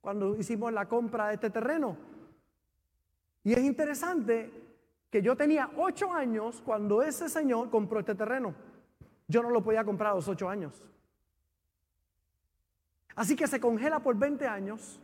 cuando 0.00 0.36
hicimos 0.36 0.72
la 0.72 0.88
compra 0.88 1.28
de 1.28 1.34
este 1.34 1.48
terreno. 1.48 1.96
Y 3.44 3.52
es 3.52 3.60
interesante 3.60 4.50
que 5.10 5.22
yo 5.22 5.36
tenía 5.36 5.70
8 5.76 6.12
años 6.12 6.60
cuando 6.64 7.02
ese 7.02 7.28
señor 7.28 7.70
compró 7.70 8.00
este 8.00 8.16
terreno. 8.16 8.52
Yo 9.28 9.44
no 9.44 9.50
lo 9.50 9.62
podía 9.62 9.84
comprar 9.84 10.10
a 10.10 10.16
los 10.16 10.26
8 10.26 10.48
años. 10.48 10.82
Así 13.14 13.36
que 13.36 13.46
se 13.46 13.60
congela 13.60 14.00
por 14.00 14.16
20 14.16 14.44
años 14.48 15.00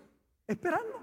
esperando. 0.49 1.01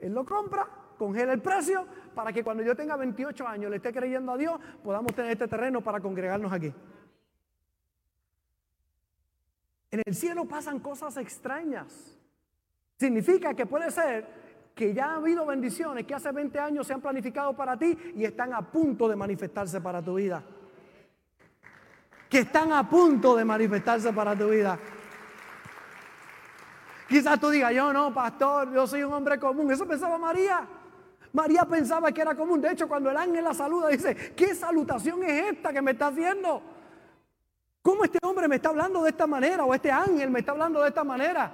Él 0.00 0.12
lo 0.12 0.24
compra, 0.24 0.68
congela 0.98 1.32
el 1.32 1.40
precio 1.40 1.86
para 2.12 2.32
que 2.32 2.42
cuando 2.42 2.64
yo 2.64 2.74
tenga 2.74 2.96
28 2.96 3.46
años 3.46 3.70
le 3.70 3.76
esté 3.76 3.92
creyendo 3.92 4.32
a 4.32 4.36
Dios, 4.36 4.58
podamos 4.82 5.14
tener 5.14 5.30
este 5.30 5.46
terreno 5.46 5.80
para 5.80 6.00
congregarnos 6.00 6.52
aquí. 6.52 6.74
En 9.94 10.02
el 10.04 10.16
cielo 10.16 10.44
pasan 10.44 10.80
cosas 10.80 11.16
extrañas. 11.18 12.18
Significa 12.98 13.54
que 13.54 13.64
puede 13.64 13.92
ser 13.92 14.26
que 14.74 14.92
ya 14.92 15.12
ha 15.12 15.14
habido 15.14 15.46
bendiciones 15.46 16.04
que 16.04 16.12
hace 16.12 16.32
20 16.32 16.58
años 16.58 16.84
se 16.84 16.94
han 16.94 17.00
planificado 17.00 17.54
para 17.54 17.78
ti 17.78 17.96
y 18.16 18.24
están 18.24 18.52
a 18.54 18.72
punto 18.72 19.08
de 19.08 19.14
manifestarse 19.14 19.80
para 19.80 20.02
tu 20.02 20.16
vida. 20.16 20.42
Que 22.28 22.40
están 22.40 22.72
a 22.72 22.90
punto 22.90 23.36
de 23.36 23.44
manifestarse 23.44 24.12
para 24.12 24.36
tu 24.36 24.48
vida. 24.48 24.76
Quizás 27.08 27.38
tú 27.38 27.50
digas, 27.50 27.72
yo 27.72 27.92
no, 27.92 28.12
pastor, 28.12 28.74
yo 28.74 28.88
soy 28.88 29.04
un 29.04 29.12
hombre 29.12 29.38
común. 29.38 29.70
Eso 29.70 29.86
pensaba 29.86 30.18
María. 30.18 30.66
María 31.32 31.64
pensaba 31.66 32.10
que 32.10 32.20
era 32.20 32.34
común. 32.34 32.60
De 32.60 32.72
hecho, 32.72 32.88
cuando 32.88 33.12
el 33.12 33.16
ángel 33.16 33.44
la 33.44 33.54
saluda, 33.54 33.90
dice, 33.90 34.34
¿qué 34.34 34.56
salutación 34.56 35.22
es 35.22 35.52
esta 35.52 35.72
que 35.72 35.80
me 35.80 35.92
está 35.92 36.08
haciendo? 36.08 36.73
¿Cómo 37.84 38.02
este 38.02 38.18
hombre 38.22 38.48
me 38.48 38.56
está 38.56 38.70
hablando 38.70 39.02
de 39.02 39.10
esta 39.10 39.26
manera? 39.26 39.62
O 39.66 39.74
este 39.74 39.92
ángel 39.92 40.30
me 40.30 40.38
está 40.38 40.52
hablando 40.52 40.80
de 40.80 40.88
esta 40.88 41.04
manera. 41.04 41.52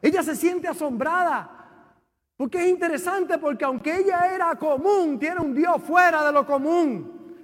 Ella 0.00 0.22
se 0.22 0.36
siente 0.36 0.68
asombrada. 0.68 1.50
Porque 2.36 2.62
es 2.62 2.68
interesante, 2.68 3.36
porque 3.38 3.64
aunque 3.64 3.96
ella 3.96 4.32
era 4.32 4.54
común, 4.54 5.18
tiene 5.18 5.40
un 5.40 5.52
Dios 5.52 5.82
fuera 5.82 6.24
de 6.24 6.30
lo 6.30 6.46
común. 6.46 7.34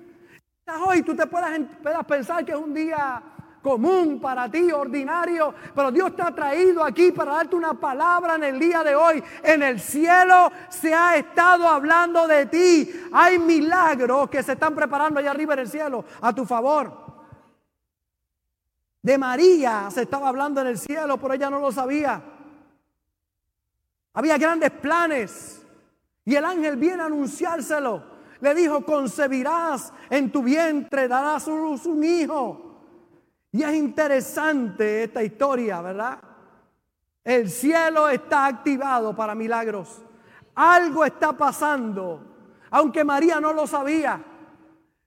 Hoy 0.87 1.03
tú 1.03 1.17
te 1.17 1.27
puedas, 1.27 1.51
puedas 1.83 2.05
pensar 2.05 2.45
que 2.45 2.53
es 2.53 2.59
un 2.59 2.73
día 2.73 3.21
común 3.61 4.21
para 4.21 4.49
ti, 4.49 4.71
ordinario, 4.71 5.53
pero 5.75 5.91
Dios 5.91 6.15
te 6.15 6.23
ha 6.23 6.33
traído 6.33 6.85
aquí 6.85 7.11
para 7.11 7.33
darte 7.33 7.57
una 7.57 7.75
palabra 7.75 8.37
en 8.37 8.45
el 8.45 8.59
día 8.61 8.85
de 8.85 8.95
hoy. 8.95 9.21
En 9.43 9.65
el 9.65 9.81
cielo 9.81 10.53
se 10.69 10.95
ha 10.95 11.17
estado 11.17 11.67
hablando 11.67 12.29
de 12.29 12.47
ti. 12.47 12.89
Hay 13.13 13.41
milagros 13.41 14.31
que 14.31 14.45
se 14.45 14.53
están 14.53 14.77
preparando 14.77 15.19
allá 15.19 15.33
arriba 15.33 15.55
en 15.55 15.61
el 15.61 15.69
cielo 15.69 16.05
a 16.21 16.33
tu 16.33 16.47
favor. 16.47 17.02
De 19.03 19.19
María 19.19 19.89
se 19.91 20.03
estaba 20.03 20.29
hablando 20.29 20.61
en 20.61 20.69
el 20.69 20.79
cielo, 20.79 21.19
pero 21.19 21.35
ella 21.35 21.51
no 21.51 21.59
lo 21.59 21.73
sabía. 21.73 22.23
Había 24.15 24.39
grandes 24.39 24.71
planes 24.71 25.67
y 26.25 26.37
el 26.37 26.45
ángel 26.45 26.77
viene 26.77 27.03
a 27.03 27.07
anunciárselo. 27.07 28.13
Le 28.41 28.55
dijo, 28.55 28.85
concebirás 28.85 29.93
en 30.09 30.31
tu 30.31 30.43
vientre, 30.43 31.09
darás 31.09 31.49
un 31.49 32.05
hijo 32.05 32.73
y 33.53 33.63
es 33.63 33.75
interesante 33.75 35.05
esta 35.05 35.23
historia, 35.23 35.83
¿verdad? 35.83 36.19
El 37.25 37.51
cielo 37.51 38.09
está 38.09 38.47
activado 38.47 39.15
para 39.15 39.35
milagros. 39.35 40.01
Algo 40.55 41.05
está 41.05 41.33
pasando. 41.33 42.21
Aunque 42.71 43.05
María 43.05 43.41
no 43.41 43.53
lo 43.53 43.67
sabía. 43.67 44.25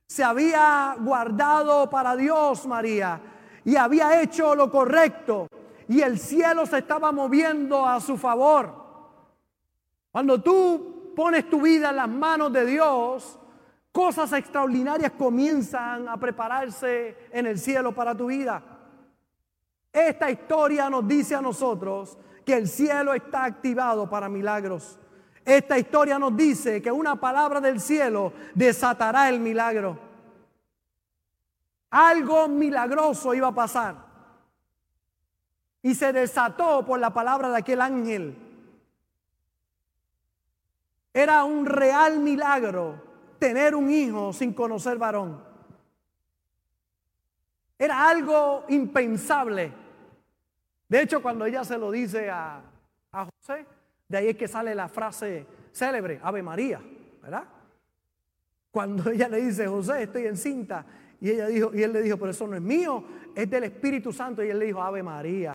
Se 0.06 0.24
había 0.24 0.96
guardado 1.00 1.90
para 1.90 2.16
Dios 2.16 2.68
María 2.68 3.20
y 3.66 3.76
había 3.76 4.22
hecho 4.22 4.56
lo 4.56 4.72
correcto. 4.72 5.50
Y 5.90 6.02
el 6.02 6.18
cielo 6.18 6.66
se 6.66 6.78
estaba 6.78 7.12
moviendo 7.12 7.86
a 7.86 8.00
su 8.00 8.18
favor. 8.18 8.74
Cuando 10.12 10.42
tú 10.42 11.12
pones 11.16 11.50
tu 11.50 11.62
vida 11.62 11.90
en 11.90 11.98
las 11.98 12.10
manos 12.10 12.54
de 12.54 12.66
Dios, 12.66 13.40
Cosas 13.96 14.34
extraordinarias 14.34 15.14
comienzan 15.18 16.10
a 16.10 16.18
prepararse 16.18 17.16
en 17.32 17.46
el 17.46 17.58
cielo 17.58 17.94
para 17.96 18.14
tu 18.14 18.26
vida. 18.26 18.62
Esta 19.94 20.30
historia 20.30 20.90
nos 20.90 21.08
dice 21.08 21.34
a 21.34 21.40
nosotros 21.40 22.18
que 22.44 22.58
el 22.58 22.68
cielo 22.68 23.14
está 23.14 23.46
activado 23.46 24.10
para 24.10 24.28
milagros. 24.28 25.00
Esta 25.46 25.80
historia 25.80 26.20
nos 26.20 26.36
dice 26.36 26.82
que 26.82 26.92
una 26.92 27.16
palabra 27.16 27.62
del 27.62 27.80
cielo 27.80 28.34
desatará 28.54 29.30
el 29.30 29.40
milagro. 29.40 29.98
Algo 31.96 32.50
milagroso 32.50 33.34
iba 33.34 33.48
a 33.48 33.56
pasar. 33.56 33.96
Y 35.82 35.96
se 35.96 36.12
desató 36.12 36.86
por 36.86 37.00
la 37.00 37.12
palabra 37.12 37.50
de 37.50 37.58
aquel 37.58 37.80
ángel. 37.80 38.36
Era 41.14 41.46
un 41.46 41.66
real 41.66 42.20
milagro 42.20 43.02
tener 43.40 43.76
un 43.76 43.90
hijo 43.90 44.34
sin 44.34 44.52
conocer 44.52 44.98
varón. 44.98 45.42
Era 47.80 48.10
algo 48.10 48.66
impensable. 48.68 49.72
De 50.90 51.02
hecho, 51.02 51.22
cuando 51.22 51.46
ella 51.46 51.64
se 51.64 51.78
lo 51.78 51.92
dice 51.92 52.30
a, 52.30 52.62
José, 53.14 53.66
de 54.10 54.18
ahí 54.18 54.28
es 54.28 54.36
que 54.36 54.50
sale 54.50 54.76
la 54.76 54.90
frase 54.90 55.48
célebre, 55.72 56.20
Ave 56.22 56.44
María, 56.44 56.82
¿verdad? 57.22 57.46
Cuando 58.70 59.10
ella 59.12 59.30
le 59.30 59.38
dice, 59.38 59.66
José, 59.66 60.04
estoy 60.04 60.26
encinta, 60.26 60.86
y 61.22 61.32
ella 61.32 61.48
dijo, 61.48 61.72
y 61.74 61.84
él 61.84 61.94
le 61.94 62.02
dijo, 62.02 62.18
pero 62.18 62.32
eso 62.32 62.48
no 62.48 62.56
es 62.56 62.62
mío, 62.62 63.04
es 63.34 63.50
del 63.50 63.64
Espíritu 63.66 64.12
Santo, 64.12 64.44
y 64.44 64.50
él 64.50 64.60
le 64.60 64.66
dijo, 64.66 64.82
Ave 64.82 65.02
María. 65.04 65.54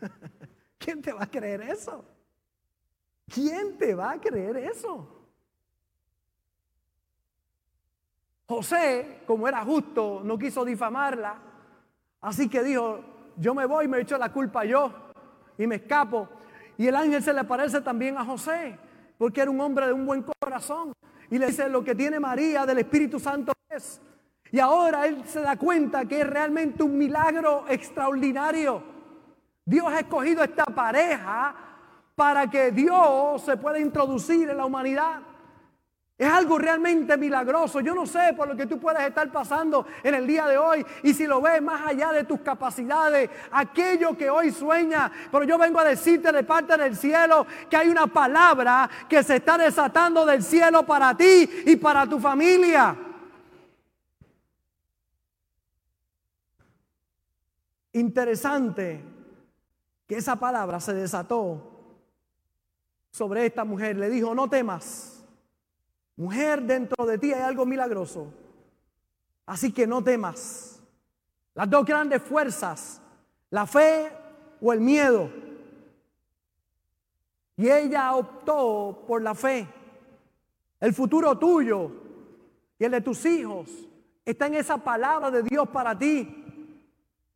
¿Quién 0.78 1.02
te 1.02 1.12
va 1.12 1.24
a 1.24 1.30
creer 1.30 1.62
eso? 1.62 2.04
¿Quién 3.32 3.78
te 3.78 3.94
va 3.94 4.12
a 4.12 4.20
creer 4.20 4.56
eso? 4.56 5.08
José, 8.46 9.22
como 9.26 9.48
era 9.48 9.64
justo, 9.64 10.20
no 10.24 10.36
quiso 10.36 10.64
difamarla, 10.64 11.38
así 12.20 12.48
que 12.48 12.62
dijo, 12.62 13.00
yo 13.36 13.54
me 13.54 13.64
voy, 13.64 13.88
me 13.88 14.00
echo 14.00 14.18
la 14.18 14.32
culpa 14.32 14.64
yo 14.64 14.92
y 15.56 15.66
me 15.66 15.76
escapo. 15.76 16.28
Y 16.76 16.86
el 16.86 16.96
ángel 16.96 17.22
se 17.22 17.32
le 17.32 17.44
parece 17.44 17.80
también 17.80 18.18
a 18.18 18.24
José, 18.24 18.78
porque 19.22 19.40
era 19.40 19.52
un 19.52 19.60
hombre 19.60 19.86
de 19.86 19.92
un 19.92 20.04
buen 20.04 20.24
corazón. 20.40 20.92
Y 21.30 21.38
le 21.38 21.46
dice, 21.46 21.68
lo 21.68 21.84
que 21.84 21.94
tiene 21.94 22.18
María 22.18 22.66
del 22.66 22.78
Espíritu 22.78 23.20
Santo 23.20 23.52
es. 23.70 24.00
Y 24.50 24.58
ahora 24.58 25.06
él 25.06 25.22
se 25.26 25.40
da 25.42 25.54
cuenta 25.54 26.06
que 26.06 26.22
es 26.22 26.26
realmente 26.26 26.82
un 26.82 26.98
milagro 26.98 27.64
extraordinario. 27.68 28.82
Dios 29.64 29.86
ha 29.86 30.00
escogido 30.00 30.42
esta 30.42 30.64
pareja 30.64 31.54
para 32.16 32.50
que 32.50 32.72
Dios 32.72 33.42
se 33.42 33.56
pueda 33.56 33.78
introducir 33.78 34.50
en 34.50 34.56
la 34.56 34.66
humanidad. 34.66 35.20
Es 36.18 36.28
algo 36.28 36.58
realmente 36.58 37.16
milagroso. 37.16 37.80
Yo 37.80 37.94
no 37.94 38.06
sé 38.06 38.34
por 38.36 38.46
lo 38.46 38.54
que 38.54 38.66
tú 38.66 38.78
puedes 38.78 39.02
estar 39.02 39.30
pasando 39.32 39.86
en 40.02 40.14
el 40.14 40.26
día 40.26 40.46
de 40.46 40.58
hoy 40.58 40.84
y 41.02 41.14
si 41.14 41.26
lo 41.26 41.40
ves 41.40 41.60
más 41.62 41.86
allá 41.86 42.12
de 42.12 42.24
tus 42.24 42.40
capacidades, 42.40 43.30
aquello 43.50 44.16
que 44.16 44.30
hoy 44.30 44.52
sueña. 44.52 45.10
Pero 45.30 45.44
yo 45.44 45.58
vengo 45.58 45.80
a 45.80 45.84
decirte 45.84 46.30
de 46.30 46.44
parte 46.44 46.76
del 46.76 46.96
cielo 46.96 47.46
que 47.68 47.76
hay 47.76 47.88
una 47.88 48.06
palabra 48.06 48.88
que 49.08 49.22
se 49.22 49.36
está 49.36 49.58
desatando 49.58 50.24
del 50.26 50.42
cielo 50.42 50.84
para 50.84 51.16
ti 51.16 51.48
y 51.66 51.76
para 51.76 52.06
tu 52.06 52.20
familia. 52.20 52.94
Interesante 57.94 59.04
que 60.06 60.16
esa 60.16 60.36
palabra 60.36 60.78
se 60.78 60.94
desató 60.94 61.96
sobre 63.10 63.46
esta 63.46 63.64
mujer. 63.64 63.96
Le 63.96 64.08
dijo, 64.08 64.34
no 64.34 64.48
temas. 64.48 65.21
Mujer, 66.16 66.62
dentro 66.62 67.06
de 67.06 67.18
ti 67.18 67.32
hay 67.32 67.42
algo 67.42 67.64
milagroso. 67.64 68.32
Así 69.46 69.72
que 69.72 69.86
no 69.86 70.02
temas. 70.02 70.80
Las 71.54 71.68
dos 71.68 71.84
grandes 71.84 72.22
fuerzas, 72.22 73.00
la 73.50 73.66
fe 73.66 74.10
o 74.60 74.72
el 74.72 74.80
miedo. 74.80 75.30
Y 77.56 77.68
ella 77.68 78.14
optó 78.14 79.04
por 79.06 79.22
la 79.22 79.34
fe. 79.34 79.68
El 80.80 80.94
futuro 80.94 81.36
tuyo 81.38 81.90
y 82.78 82.84
el 82.84 82.90
de 82.90 83.00
tus 83.00 83.24
hijos 83.26 83.70
está 84.24 84.46
en 84.46 84.54
esa 84.54 84.78
palabra 84.78 85.30
de 85.30 85.42
Dios 85.42 85.68
para 85.68 85.96
ti. 85.96 86.38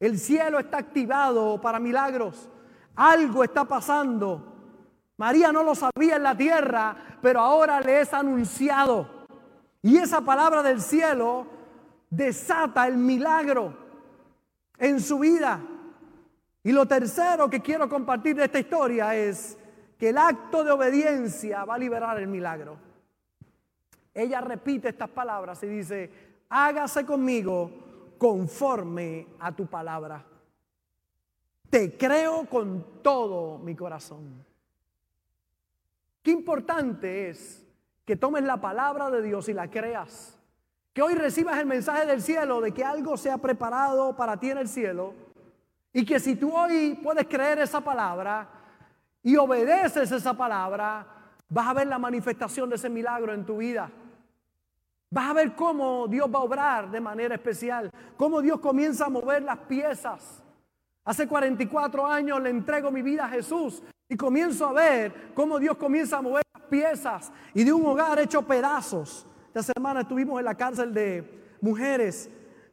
El 0.01 0.19
cielo 0.19 0.59
está 0.59 0.79
activado 0.79 1.61
para 1.61 1.79
milagros. 1.79 2.49
Algo 2.95 3.45
está 3.45 3.65
pasando. 3.65 4.55
María 5.17 5.53
no 5.53 5.63
lo 5.63 5.75
sabía 5.75 6.17
en 6.17 6.23
la 6.23 6.37
tierra, 6.37 6.97
pero 7.23 7.41
ahora 7.41 7.81
le 7.81 8.01
es 8.01 8.13
anunciado. 8.13 9.09
Y 9.83 9.99
esa 9.99 10.21
palabra 10.21 10.63
del 10.63 10.81
cielo 10.81 11.47
desata 12.11 12.87
el 12.87 12.97
milagro 12.97 13.77
en 14.79 15.01
su 15.01 15.19
vida. 15.19 15.61
Y 16.63 16.73
lo 16.73 16.87
tercero 16.87 17.49
que 17.49 17.61
quiero 17.61 17.89
compartir 17.89 18.37
de 18.37 18.45
esta 18.45 18.59
historia 18.59 19.15
es 19.15 19.57
que 19.99 20.09
el 20.09 20.19
acto 20.19 20.65
de 20.65 20.73
obediencia 20.73 21.65
va 21.65 21.75
a 21.75 21.79
liberar 21.79 22.19
el 22.19 22.27
milagro. 22.27 22.77
Ella 24.13 24.41
repite 24.41 24.89
estas 24.89 25.11
palabras 25.11 25.63
y 25.63 25.67
dice, 25.67 26.11
hágase 26.49 27.05
conmigo 27.05 27.71
conforme 28.19 29.27
a 29.41 29.53
tu 29.53 29.67
palabra. 29.67 30.25
Te 31.69 31.97
creo 31.97 32.47
con 32.47 33.03
todo 33.03 33.59
mi 33.59 33.75
corazón. 33.75 34.46
Qué 36.27 36.33
importante 36.33 37.29
es 37.29 37.65
que 38.05 38.17
tomes 38.17 38.43
la 38.43 38.61
palabra 38.61 39.11
de 39.11 39.23
Dios 39.23 39.49
y 39.49 39.53
la 39.53 39.71
creas. 39.71 40.37
Que 40.93 41.01
hoy 41.01 41.15
recibas 41.15 41.57
el 41.59 41.67
mensaje 41.67 42.05
del 42.05 42.21
cielo 42.21 42.61
de 42.61 42.73
que 42.73 42.85
algo 42.85 43.17
se 43.17 43.31
ha 43.31 43.39
preparado 43.39 44.17
para 44.17 44.37
ti 44.37 44.51
en 44.51 44.59
el 44.59 44.67
cielo. 44.67 45.15
Y 45.93 46.05
que 46.05 46.19
si 46.19 46.35
tú 46.35 46.53
hoy 46.53 46.99
puedes 47.01 47.29
creer 47.29 47.61
esa 47.61 47.81
palabra 47.81 48.49
y 49.23 49.37
obedeces 49.37 50.11
esa 50.11 50.35
palabra, 50.35 51.07
vas 51.49 51.69
a 51.69 51.75
ver 51.75 51.87
la 51.87 51.99
manifestación 52.01 52.71
de 52.71 52.75
ese 52.75 52.91
milagro 52.91 53.33
en 53.33 53.47
tu 53.47 53.59
vida. 53.59 53.89
Vas 55.09 55.31
a 55.31 55.33
ver 55.33 55.55
cómo 55.55 56.09
Dios 56.09 56.29
va 56.29 56.41
a 56.41 56.43
obrar 56.43 56.91
de 56.91 57.01
manera 57.01 57.37
especial, 57.37 57.89
cómo 58.17 58.43
Dios 58.43 58.59
comienza 58.59 59.07
a 59.07 59.11
mover 59.11 59.45
las 59.45 59.59
piezas. 59.59 60.43
Hace 61.05 61.29
44 61.29 62.05
años 62.05 62.43
le 62.43 62.51
entrego 62.51 62.91
mi 62.91 63.03
vida 63.03 63.27
a 63.27 63.29
Jesús 63.29 63.81
y 64.09 64.17
comienzo 64.17 64.67
a 64.67 64.73
ver 64.73 65.33
cómo 65.35 65.59
Dios 65.59 65.77
comienza 65.77 66.19
a 66.19 66.23
mover 66.23 66.43
las 66.55 66.63
piezas 66.65 67.33
y 67.55 67.65
de 67.65 67.73
un 67.73 67.85
hogar 67.87 68.19
hecho 68.19 68.43
pedazos. 68.43 69.27
Esta 69.49 69.73
semana 69.75 70.01
estuvimos 70.01 70.39
en 70.39 70.45
la 70.45 70.55
cárcel 70.55 70.93
de 70.95 71.57
mujeres 71.61 72.31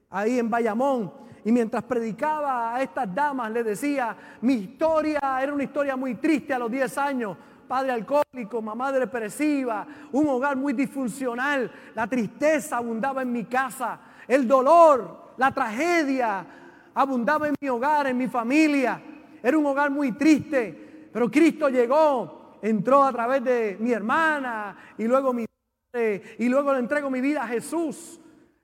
ahí 0.10 0.38
en 0.38 0.50
Bayamón. 0.50 1.13
Y 1.46 1.52
mientras 1.52 1.84
predicaba 1.84 2.76
a 2.76 2.82
estas 2.82 3.13
damas, 3.13 3.52
les 3.52 3.65
decía, 3.65 4.15
mi 4.41 4.54
historia 4.54 5.19
era 5.41 5.54
una 5.54 5.63
historia 5.63 5.96
muy 5.96 6.15
triste 6.15 6.54
a 6.54 6.60
los 6.60 6.72
10 6.72 6.98
años. 6.98 7.38
Padre 7.67 7.91
alcohólico, 7.91 8.62
mamá 8.62 8.91
depresiva, 8.91 9.86
un 10.12 10.28
hogar 10.28 10.56
muy 10.56 10.74
disfuncional. 10.74 11.72
La 11.96 12.08
tristeza 12.08 12.78
abundaba 12.78 13.24
en 13.24 13.32
mi 13.32 13.46
casa. 13.46 14.00
El 14.28 14.48
dolor, 14.48 15.34
la 15.38 15.52
tragedia 15.52 16.46
abundaba 16.93 17.48
en 17.48 17.56
mi 17.60 17.67
hogar, 17.67 18.08
en 18.08 18.17
mi 18.17 18.28
familia. 18.28 19.02
Era 19.41 19.58
un 19.58 19.65
hogar 19.65 19.89
muy 19.89 20.13
triste. 20.13 20.83
Pero 21.13 21.30
Cristo 21.30 21.69
llegó, 21.69 22.58
entró 22.62 23.04
a 23.04 23.12
través 23.12 23.43
de 23.43 23.78
mi 23.80 23.91
hermana 23.91 24.76
y 24.97 25.04
luego 25.06 25.32
mi 25.32 25.45
padre 25.91 26.36
y 26.39 26.49
luego 26.49 26.73
le 26.73 26.80
entrego 26.80 27.10
mi 27.12 27.21
vida 27.21 27.43
a 27.43 27.47
Jesús. 27.47 28.19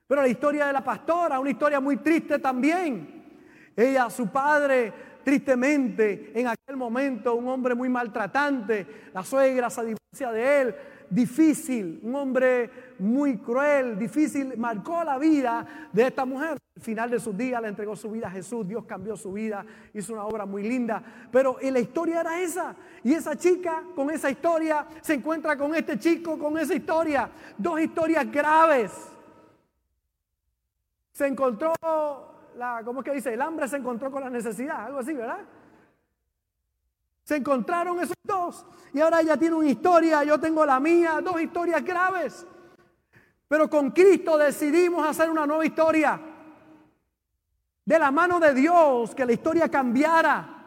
Pero 0.08 0.24
la 0.24 0.28
historia 0.28 0.66
de 0.66 0.74
la 0.74 0.84
pastora, 0.84 1.40
una 1.40 1.52
historia 1.52 1.80
muy 1.80 1.98
triste 1.98 2.40
también. 2.40 3.20
Ella, 3.76 4.10
su 4.10 4.28
padre, 4.28 4.92
tristemente, 5.24 6.32
en 6.34 6.48
aquel 6.48 6.76
momento, 6.76 7.36
un 7.36 7.48
hombre 7.48 7.76
muy 7.76 7.88
maltratante, 7.88 9.10
la 9.14 9.24
suegra 9.24 9.70
se 9.70 9.86
divorcia 9.86 10.32
de 10.32 10.62
él, 10.62 10.76
difícil, 11.10 12.00
un 12.04 12.15
hombre 12.15 12.69
muy 13.00 13.38
cruel, 13.38 13.98
difícil, 13.98 14.58
marcó 14.58 15.04
la 15.04 15.17
vida 15.17 15.89
de 15.91 16.08
esta 16.08 16.26
mujer. 16.26 16.58
Al 16.76 16.82
final 16.82 17.10
de 17.10 17.19
sus 17.19 17.36
días 17.36 17.62
le 17.62 17.67
entregó 17.67 17.95
su 17.95 18.10
vida 18.10 18.28
a 18.28 18.32
Jesús, 18.32 18.67
Dios 18.67 18.86
cambió 18.86 19.17
su 19.17 19.34
vida, 19.34 19.65
hizo 19.93 20.13
una 20.13 20.26
obra 20.26 20.45
muy 20.45 20.63
linda, 20.63 21.04
pero 21.32 21.58
la 21.62 21.80
historia 21.80 22.22
era 22.22 22.39
esa. 22.39 22.76
Y 23.04 23.13
esa 23.13 23.36
chica 23.36 23.84
con 23.95 24.10
esa 24.10 24.30
historia 24.30 24.86
se 25.02 25.15
encuentra 25.15 25.58
con 25.58 25.76
este 25.76 25.98
chico 25.98 26.38
con 26.38 26.58
esa 26.58 26.74
historia, 26.74 27.30
dos 27.58 27.82
historias 27.82 28.32
graves. 28.32 28.91
Se 31.12 31.28
encontró, 31.28 31.74
la, 32.56 32.82
¿cómo 32.86 33.02
es 33.02 33.06
que 33.06 33.15
dice? 33.15 33.34
El 33.34 33.41
hambre 33.41 33.67
se 33.67 33.78
encontró 33.78 34.10
con 34.10 34.24
la 34.24 34.30
necesidad, 34.30 34.86
algo 34.86 35.00
así, 35.00 35.13
¿verdad? 35.13 35.39
Se 37.30 37.36
encontraron 37.36 38.02
esos 38.02 38.18
dos 38.24 38.65
y 38.92 39.00
ahora 39.00 39.22
ella 39.22 39.38
tiene 39.38 39.56
una 39.56 39.70
historia, 39.70 40.24
yo 40.24 40.39
tengo 40.39 40.65
la 40.65 40.80
mía, 40.80 41.20
dos 41.24 41.39
historias 41.39 41.86
graves. 41.86 42.44
Pero 43.48 43.70
con 43.70 43.92
Cristo 43.92 44.36
decidimos 44.36 45.08
hacer 45.08 45.30
una 45.30 45.46
nueva 45.46 45.63
historia. 45.63 46.20
De 47.86 48.00
la 48.00 48.10
mano 48.10 48.39
de 48.39 48.56
Dios, 48.56 49.13
que 49.13 49.28
la 49.28 49.34
historia 49.34 49.70
cambiara, 49.70 50.63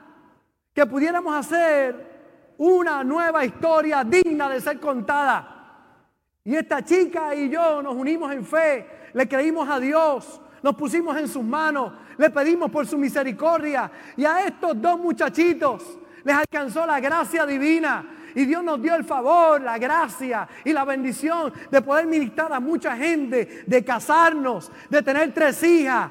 que 0.73 0.87
pudiéramos 0.87 1.35
hacer 1.35 2.55
una 2.59 3.03
nueva 3.03 3.45
historia 3.45 4.05
digna 4.05 4.49
de 4.49 4.61
ser 4.61 4.79
contada. 4.79 5.99
Y 6.45 6.55
esta 6.55 6.85
chica 6.85 7.35
y 7.35 7.51
yo 7.51 7.83
nos 7.83 7.97
unimos 7.97 8.31
en 8.31 8.47
fe, 8.47 9.11
le 9.15 9.29
creímos 9.29 9.69
a 9.69 9.81
Dios, 9.81 10.41
nos 10.63 10.77
pusimos 10.77 11.17
en 11.17 11.27
sus 11.27 11.43
manos, 11.43 11.93
le 12.17 12.31
pedimos 12.31 12.71
por 12.71 12.87
su 12.87 12.97
misericordia. 12.97 13.91
Y 14.17 14.25
a 14.25 14.47
estos 14.47 14.81
dos 14.81 15.01
muchachitos, 15.01 15.99
les 16.25 16.37
alcanzó 16.37 16.87
la 16.87 17.01
gracia 17.01 17.47
divina. 17.47 18.19
Y 18.35 18.47
Dios 18.47 18.65
nos 18.65 18.81
dio 18.81 18.95
el 18.95 19.05
favor, 19.05 19.61
la 19.61 19.79
gracia 19.79 20.49
y 20.65 20.73
la 20.73 20.85
bendición 20.85 21.53
de 21.71 21.83
poder 21.83 22.07
ministrar 22.07 22.53
a 22.53 22.61
mucha 22.61 22.97
gente, 22.97 23.65
de 23.67 23.85
casarnos, 23.85 24.73
de 24.89 25.03
tener 25.03 25.35
tres 25.35 25.63
hijas, 25.63 26.11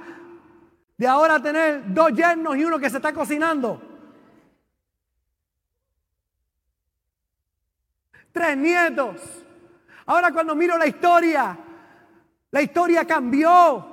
de 0.98 1.08
ahora 1.08 1.42
tener 1.42 1.92
dos 1.92 2.12
yernos 2.14 2.56
y 2.58 2.64
uno 2.64 2.78
que 2.78 2.90
se 2.90 2.98
está 2.98 3.12
cocinando. 3.12 3.82
Tres 8.32 8.56
nietos. 8.56 9.16
Ahora 10.06 10.32
cuando 10.32 10.56
miro 10.56 10.78
la 10.78 10.88
historia, 10.88 11.58
la 12.52 12.62
historia 12.62 13.06
cambió. 13.06 13.88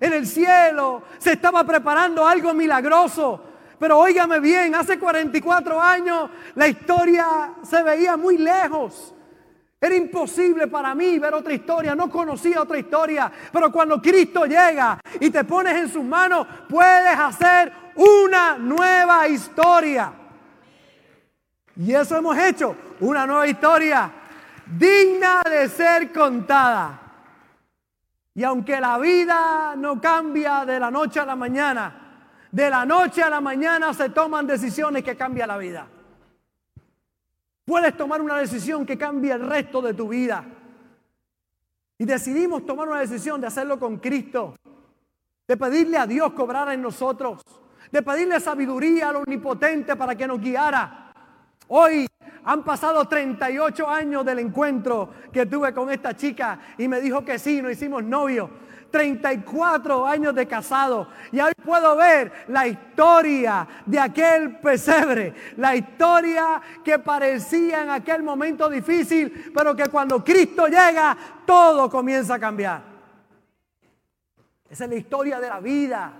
En 0.00 0.12
el 0.12 0.26
cielo 0.26 1.02
se 1.18 1.32
estaba 1.32 1.64
preparando 1.64 2.26
algo 2.26 2.54
milagroso. 2.54 3.44
Pero 3.78 3.98
óigame 3.98 4.40
bien, 4.40 4.74
hace 4.74 4.98
44 4.98 5.80
años 5.80 6.30
la 6.54 6.68
historia 6.68 7.54
se 7.62 7.82
veía 7.82 8.16
muy 8.16 8.38
lejos. 8.38 9.14
Era 9.80 9.94
imposible 9.94 10.66
para 10.66 10.94
mí 10.94 11.18
ver 11.20 11.34
otra 11.34 11.54
historia, 11.54 11.94
no 11.94 12.10
conocía 12.10 12.62
otra 12.62 12.78
historia. 12.78 13.30
Pero 13.52 13.70
cuando 13.70 14.02
Cristo 14.02 14.44
llega 14.44 14.98
y 15.20 15.30
te 15.30 15.44
pones 15.44 15.76
en 15.76 15.88
sus 15.88 16.02
manos, 16.02 16.46
puedes 16.68 17.16
hacer 17.16 17.72
una 17.94 18.58
nueva 18.58 19.28
historia. 19.28 20.12
Y 21.76 21.94
eso 21.94 22.16
hemos 22.16 22.36
hecho, 22.36 22.74
una 23.00 23.24
nueva 23.24 23.46
historia 23.46 24.10
digna 24.66 25.42
de 25.48 25.68
ser 25.68 26.12
contada. 26.12 27.00
Y 28.34 28.42
aunque 28.42 28.80
la 28.80 28.98
vida 28.98 29.74
no 29.76 30.00
cambia 30.00 30.64
de 30.64 30.80
la 30.80 30.90
noche 30.90 31.20
a 31.20 31.24
la 31.24 31.36
mañana, 31.36 32.07
de 32.50 32.70
la 32.70 32.84
noche 32.84 33.22
a 33.22 33.30
la 33.30 33.40
mañana 33.40 33.92
se 33.92 34.10
toman 34.10 34.46
decisiones 34.46 35.02
que 35.02 35.16
cambian 35.16 35.48
la 35.48 35.58
vida. 35.58 35.86
Puedes 37.64 37.96
tomar 37.96 38.22
una 38.22 38.38
decisión 38.38 38.86
que 38.86 38.96
cambie 38.96 39.32
el 39.32 39.46
resto 39.46 39.82
de 39.82 39.92
tu 39.92 40.08
vida. 40.08 40.44
Y 41.98 42.04
decidimos 42.04 42.64
tomar 42.64 42.88
una 42.88 43.00
decisión 43.00 43.40
de 43.40 43.48
hacerlo 43.48 43.78
con 43.78 43.98
Cristo. 43.98 44.54
De 45.46 45.56
pedirle 45.56 45.98
a 45.98 46.06
Dios 46.06 46.32
cobrar 46.32 46.72
en 46.72 46.80
nosotros. 46.80 47.42
De 47.92 48.02
pedirle 48.02 48.40
sabiduría 48.40 49.10
al 49.10 49.16
omnipotente 49.16 49.96
para 49.96 50.14
que 50.14 50.26
nos 50.26 50.40
guiara. 50.40 51.12
Hoy 51.68 52.06
han 52.44 52.64
pasado 52.64 53.04
38 53.06 53.86
años 53.86 54.24
del 54.24 54.38
encuentro 54.38 55.10
que 55.30 55.44
tuve 55.44 55.74
con 55.74 55.90
esta 55.90 56.16
chica 56.16 56.58
y 56.78 56.88
me 56.88 57.00
dijo 57.02 57.22
que 57.22 57.38
sí, 57.38 57.60
nos 57.60 57.72
hicimos 57.72 58.02
novios. 58.02 58.48
34 58.90 60.06
años 60.06 60.34
de 60.34 60.46
casado. 60.46 61.08
Y 61.32 61.40
hoy 61.40 61.52
puedo 61.64 61.96
ver 61.96 62.32
la 62.48 62.66
historia 62.66 63.66
de 63.86 63.98
aquel 63.98 64.58
pesebre, 64.58 65.34
la 65.56 65.76
historia 65.76 66.60
que 66.84 66.98
parecía 66.98 67.82
en 67.82 67.90
aquel 67.90 68.22
momento 68.22 68.68
difícil, 68.68 69.52
pero 69.54 69.74
que 69.74 69.88
cuando 69.88 70.24
Cristo 70.24 70.66
llega, 70.66 71.16
todo 71.46 71.90
comienza 71.90 72.34
a 72.34 72.38
cambiar. 72.38 72.82
Esa 74.68 74.84
es 74.84 74.90
la 74.90 74.96
historia 74.96 75.40
de 75.40 75.48
la 75.48 75.60
vida. 75.60 76.12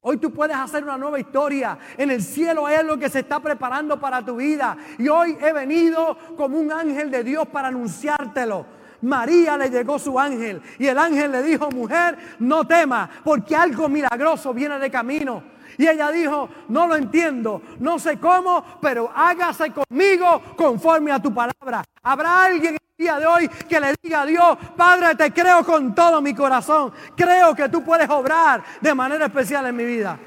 Hoy 0.00 0.18
tú 0.18 0.32
puedes 0.32 0.56
hacer 0.56 0.84
una 0.84 0.96
nueva 0.96 1.18
historia. 1.18 1.78
En 1.96 2.10
el 2.10 2.22
cielo 2.22 2.66
hay 2.66 2.76
algo 2.76 2.96
que 2.98 3.08
se 3.08 3.20
está 3.20 3.40
preparando 3.40 3.98
para 3.98 4.24
tu 4.24 4.36
vida. 4.36 4.76
Y 4.98 5.08
hoy 5.08 5.36
he 5.40 5.52
venido 5.52 6.16
como 6.36 6.58
un 6.58 6.70
ángel 6.70 7.10
de 7.10 7.24
Dios 7.24 7.48
para 7.48 7.68
anunciártelo. 7.68 8.77
María 9.02 9.56
le 9.56 9.70
llegó 9.70 9.98
su 9.98 10.18
ángel 10.18 10.60
y 10.78 10.86
el 10.86 10.98
ángel 10.98 11.30
le 11.32 11.42
dijo, 11.42 11.70
mujer, 11.70 12.18
no 12.40 12.66
temas 12.66 13.08
porque 13.22 13.54
algo 13.54 13.88
milagroso 13.88 14.52
viene 14.52 14.78
de 14.78 14.90
camino. 14.90 15.42
Y 15.76 15.86
ella 15.86 16.10
dijo, 16.10 16.48
no 16.68 16.88
lo 16.88 16.96
entiendo, 16.96 17.62
no 17.78 17.98
sé 18.00 18.18
cómo, 18.18 18.64
pero 18.80 19.12
hágase 19.14 19.72
conmigo 19.72 20.42
conforme 20.56 21.12
a 21.12 21.22
tu 21.22 21.32
palabra. 21.32 21.84
Habrá 22.02 22.44
alguien 22.44 22.74
en 22.74 22.96
día 22.96 23.18
de 23.20 23.26
hoy 23.26 23.48
que 23.48 23.78
le 23.78 23.94
diga 24.02 24.22
a 24.22 24.26
Dios, 24.26 24.58
Padre, 24.76 25.14
te 25.14 25.32
creo 25.32 25.64
con 25.64 25.94
todo 25.94 26.20
mi 26.20 26.34
corazón. 26.34 26.92
Creo 27.16 27.54
que 27.54 27.68
tú 27.68 27.84
puedes 27.84 28.10
obrar 28.10 28.64
de 28.80 28.92
manera 28.92 29.26
especial 29.26 29.66
en 29.66 29.76
mi 29.76 29.84
vida. 29.84 30.18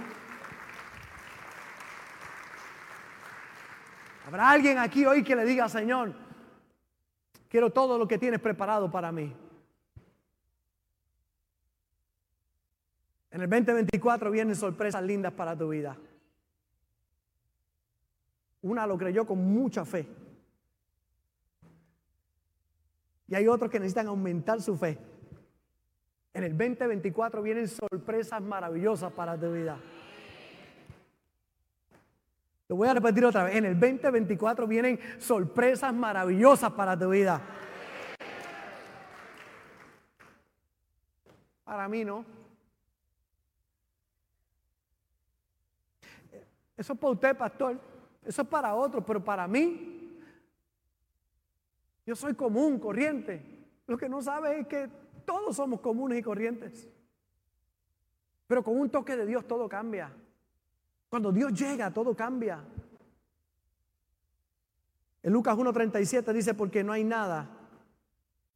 ¿Habrá 4.26 4.52
alguien 4.52 4.78
aquí 4.78 5.06
hoy 5.06 5.22
que 5.22 5.36
le 5.36 5.44
diga, 5.44 5.68
Señor, 5.68 6.14
quiero 7.52 7.70
todo 7.70 7.98
lo 7.98 8.08
que 8.08 8.18
tienes 8.18 8.40
preparado 8.40 8.90
para 8.90 9.12
mí? 9.12 9.36
En 13.30 13.42
el 13.42 13.50
2024 13.50 14.32
vienen 14.32 14.56
sorpresas 14.56 15.04
lindas 15.04 15.34
para 15.34 15.56
tu 15.58 15.70
vida. 15.70 15.98
Una 18.62 18.88
lo 18.88 18.98
creyó 18.98 19.26
con 19.26 19.40
mucha 19.40 19.84
fe. 19.86 20.08
Y 23.28 23.36
hay 23.36 23.48
otros 23.48 23.70
que 23.70 23.80
necesitan 23.80 24.08
aumentar 24.08 24.62
su 24.62 24.78
fe. 24.78 24.98
En 26.34 26.44
el 26.44 26.58
2024 26.58 27.42
vienen 27.42 27.68
sorpresas 27.68 28.42
maravillosas 28.42 29.12
para 29.12 29.38
tu 29.38 29.52
vida. 29.52 29.78
Lo 32.72 32.78
voy 32.78 32.88
a 32.88 32.94
repetir 32.94 33.26
otra 33.26 33.44
vez. 33.44 33.58
En 33.58 33.66
el 33.66 33.78
2024 33.78 34.66
vienen 34.66 34.98
sorpresas 35.20 35.94
maravillosas 35.94 36.72
para 36.72 36.98
tu 36.98 37.10
vida. 37.10 37.42
Para 41.66 41.90
mí 41.90 42.06
no. 42.06 42.24
Eso 46.78 46.94
es 46.94 47.00
para 47.00 47.12
usted, 47.12 47.36
pastor. 47.36 47.78
Eso 48.24 48.42
es 48.42 48.48
para 48.48 48.74
otros, 48.74 49.04
pero 49.06 49.22
para 49.22 49.50
mí, 49.50 50.18
yo 52.06 52.16
soy 52.16 52.36
común, 52.36 52.80
corriente. 52.80 53.66
Lo 53.86 53.98
que 53.98 54.08
no 54.08 54.22
sabe 54.22 54.62
es 54.62 54.68
que 54.68 54.90
todos 55.26 55.58
somos 55.58 55.82
comunes 55.82 56.18
y 56.18 56.24
corrientes. 56.24 56.90
Pero 58.48 58.64
con 58.64 58.80
un 58.80 58.90
toque 58.90 59.18
de 59.18 59.26
Dios 59.26 59.46
todo 59.46 59.68
cambia. 59.68 60.10
Cuando 61.12 61.34
Dios 61.34 61.52
llega, 61.52 61.92
todo 61.92 62.16
cambia. 62.16 62.64
En 65.22 65.34
Lucas 65.34 65.58
1.37 65.58 66.32
dice, 66.32 66.54
porque 66.54 66.86
no 66.86 66.94
hay 66.94 67.04
nada 67.04 67.50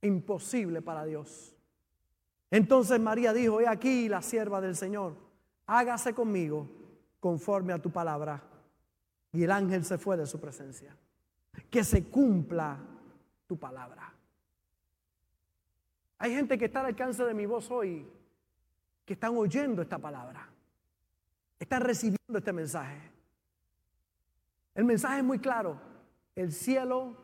imposible 0.02 0.82
para 0.82 1.04
Dios. 1.04 1.54
Entonces 2.50 2.98
María 2.98 3.34
dijo, 3.34 3.60
he 3.60 3.68
aquí 3.68 4.08
la 4.08 4.22
sierva 4.22 4.62
del 4.62 4.78
Señor, 4.78 5.18
hágase 5.66 6.14
conmigo 6.14 6.70
conforme 7.20 7.74
a 7.74 7.82
tu 7.82 7.92
palabra. 7.92 8.42
Y 9.34 9.44
el 9.44 9.52
ángel 9.52 9.84
se 9.84 9.98
fue 9.98 10.16
de 10.16 10.26
su 10.26 10.40
presencia. 10.40 10.96
Que 11.70 11.84
se 11.84 12.06
cumpla 12.06 12.78
tu 13.48 13.60
palabra. 13.60 14.14
Hay 16.20 16.34
gente 16.34 16.58
que 16.58 16.66
está 16.66 16.80
al 16.80 16.86
alcance 16.86 17.26
de 17.26 17.34
mi 17.34 17.46
voz 17.46 17.70
hoy, 17.70 18.08
que 19.04 19.12
están 19.12 19.36
oyendo 19.36 19.82
esta 19.82 20.00
palabra. 20.00 20.55
Están 21.66 21.82
recibiendo 21.82 22.38
este 22.38 22.54
mensaje. 22.54 22.96
El 24.76 24.86
mensaje 24.86 25.18
es 25.18 25.24
muy 25.24 25.40
claro. 25.40 25.82
El 26.36 26.52
cielo 26.52 27.18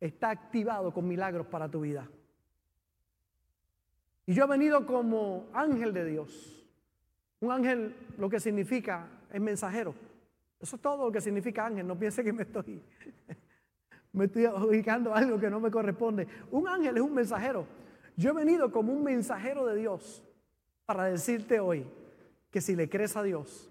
está 0.00 0.30
activado 0.30 0.92
con 0.92 1.06
milagros 1.06 1.46
para 1.46 1.70
tu 1.70 1.82
vida. 1.82 2.10
Y 4.26 4.34
yo 4.34 4.46
he 4.46 4.48
venido 4.48 4.84
como 4.84 5.46
ángel 5.52 5.92
de 5.92 6.06
Dios. 6.06 6.66
Un 7.38 7.52
ángel 7.52 7.94
lo 8.18 8.28
que 8.28 8.40
significa 8.40 9.06
es 9.32 9.40
mensajero. 9.40 9.94
Eso 10.58 10.74
es 10.74 10.82
todo 10.82 11.06
lo 11.06 11.12
que 11.12 11.20
significa 11.20 11.64
ángel. 11.64 11.86
No 11.86 11.96
piense 11.96 12.24
que 12.24 12.32
me 12.32 12.42
estoy, 12.42 12.82
me 14.12 14.24
estoy 14.24 14.46
ubicando 14.46 15.14
algo 15.14 15.38
que 15.38 15.48
no 15.48 15.60
me 15.60 15.70
corresponde. 15.70 16.26
Un 16.50 16.66
ángel 16.66 16.96
es 16.96 17.02
un 17.04 17.14
mensajero. 17.14 17.64
Yo 18.16 18.30
he 18.30 18.34
venido 18.34 18.72
como 18.72 18.92
un 18.92 19.04
mensajero 19.04 19.64
de 19.66 19.76
Dios 19.76 20.24
para 20.84 21.04
decirte 21.04 21.60
hoy 21.60 21.86
que 22.50 22.60
si 22.60 22.74
le 22.74 22.88
crees 22.88 23.16
a 23.16 23.22
Dios, 23.22 23.70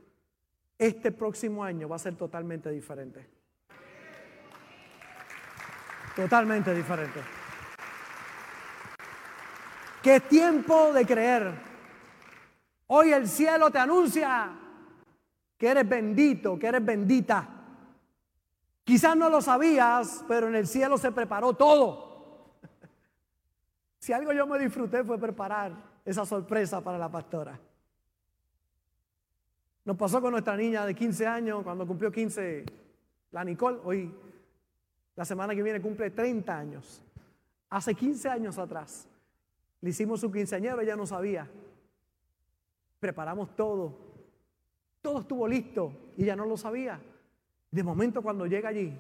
este 0.77 1.11
próximo 1.11 1.63
año 1.63 1.87
va 1.87 1.95
a 1.95 1.99
ser 1.99 2.15
totalmente 2.15 2.69
diferente. 2.69 3.29
Totalmente 6.15 6.73
diferente. 6.73 7.19
Que 10.01 10.17
es 10.17 10.27
tiempo 10.27 10.93
de 10.93 11.05
creer. 11.05 11.51
Hoy 12.87 13.13
el 13.13 13.27
cielo 13.27 13.71
te 13.71 13.79
anuncia 13.79 14.51
que 15.57 15.67
eres 15.67 15.87
bendito, 15.87 16.59
que 16.59 16.67
eres 16.67 16.85
bendita. 16.85 17.47
Quizás 18.83 19.15
no 19.15 19.29
lo 19.29 19.41
sabías, 19.41 20.23
pero 20.27 20.49
en 20.49 20.55
el 20.55 20.67
cielo 20.67 20.97
se 20.97 21.11
preparó 21.11 21.53
todo. 21.53 22.11
Si 23.97 24.11
algo 24.11 24.33
yo 24.33 24.45
me 24.45 24.59
disfruté 24.59 25.01
fue 25.05 25.17
preparar 25.17 25.71
esa 26.03 26.25
sorpresa 26.25 26.81
para 26.81 26.97
la 26.97 27.09
pastora. 27.09 27.57
Nos 29.85 29.97
pasó 29.97 30.21
con 30.21 30.31
nuestra 30.31 30.55
niña 30.55 30.85
de 30.85 30.95
15 30.95 31.27
años, 31.27 31.63
cuando 31.63 31.85
cumplió 31.85 32.11
15, 32.11 32.65
la 33.31 33.43
Nicole, 33.43 33.79
hoy, 33.83 34.13
la 35.15 35.25
semana 35.25 35.53
que 35.53 35.61
viene 35.61 35.81
cumple 35.81 36.09
30 36.09 36.57
años. 36.57 37.03
Hace 37.69 37.93
15 37.93 38.29
años 38.29 38.57
atrás, 38.57 39.07
le 39.81 39.89
hicimos 39.89 40.21
su 40.21 40.31
quinceañero, 40.31 40.79
ella 40.79 40.95
no 40.95 41.05
sabía. 41.05 41.49
Preparamos 42.99 43.55
todo. 43.55 43.97
Todo 45.01 45.19
estuvo 45.19 45.47
listo 45.47 45.91
y 46.15 46.23
ella 46.23 46.37
no 46.37 46.45
lo 46.45 46.55
sabía. 46.55 47.01
De 47.69 47.83
momento 47.83 48.21
cuando 48.21 48.45
llega 48.45 48.69
allí, 48.69 48.97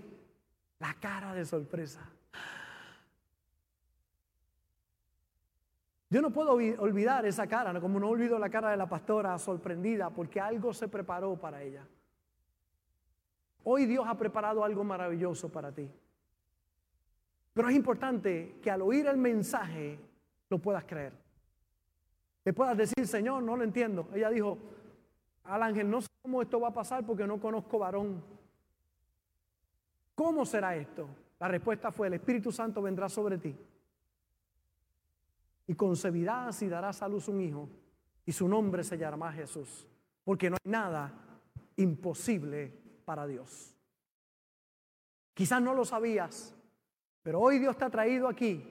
la 0.79 0.93
cara 0.95 1.33
de 1.33 1.45
sorpresa. 1.45 2.01
Yo 6.13 6.21
no 6.21 6.29
puedo 6.29 6.51
olvidar 6.51 7.25
esa 7.25 7.47
cara, 7.47 7.81
como 7.81 7.99
no 7.99 8.07
olvido 8.07 8.37
la 8.37 8.47
cara 8.47 8.69
de 8.69 8.77
la 8.77 8.87
pastora 8.87 9.35
sorprendida 9.39 10.11
porque 10.11 10.39
algo 10.39 10.71
se 10.71 10.87
preparó 10.87 11.35
para 11.35 11.63
ella. 11.63 11.87
Hoy 13.63 13.87
Dios 13.87 14.05
ha 14.07 14.15
preparado 14.15 14.63
algo 14.63 14.83
maravilloso 14.83 15.51
para 15.51 15.71
ti. 15.71 15.89
Pero 17.51 17.67
es 17.67 17.75
importante 17.75 18.59
que 18.61 18.69
al 18.69 18.83
oír 18.83 19.07
el 19.07 19.17
mensaje 19.17 19.97
lo 20.51 20.59
puedas 20.59 20.83
creer. 20.83 21.13
Le 22.45 22.53
puedas 22.53 22.77
decir, 22.77 23.07
Señor, 23.07 23.41
no 23.41 23.57
lo 23.57 23.63
entiendo. 23.63 24.07
Ella 24.13 24.29
dijo 24.29 24.59
al 25.45 25.63
ángel, 25.63 25.89
no 25.89 25.99
sé 25.99 26.09
cómo 26.21 26.43
esto 26.43 26.59
va 26.59 26.67
a 26.67 26.73
pasar 26.73 27.03
porque 27.03 27.25
no 27.25 27.39
conozco 27.39 27.79
varón. 27.79 28.23
¿Cómo 30.13 30.45
será 30.45 30.75
esto? 30.75 31.07
La 31.39 31.47
respuesta 31.47 31.91
fue, 31.91 32.05
el 32.05 32.13
Espíritu 32.13 32.51
Santo 32.51 32.83
vendrá 32.83 33.09
sobre 33.09 33.39
ti 33.39 33.55
y 35.67 35.75
concebirás 35.75 36.61
y 36.61 36.67
darás 36.67 37.01
a 37.01 37.07
luz 37.07 37.27
un 37.27 37.41
hijo 37.41 37.69
y 38.25 38.31
su 38.31 38.47
nombre 38.47 38.83
se 38.83 38.97
llamará 38.97 39.31
Jesús, 39.33 39.87
porque 40.23 40.49
no 40.49 40.57
hay 40.63 40.71
nada 40.71 41.13
imposible 41.75 43.01
para 43.05 43.25
Dios. 43.25 43.75
Quizás 45.33 45.61
no 45.61 45.73
lo 45.73 45.83
sabías, 45.83 46.55
pero 47.21 47.39
hoy 47.39 47.59
Dios 47.59 47.77
te 47.77 47.85
ha 47.85 47.89
traído 47.89 48.27
aquí 48.27 48.63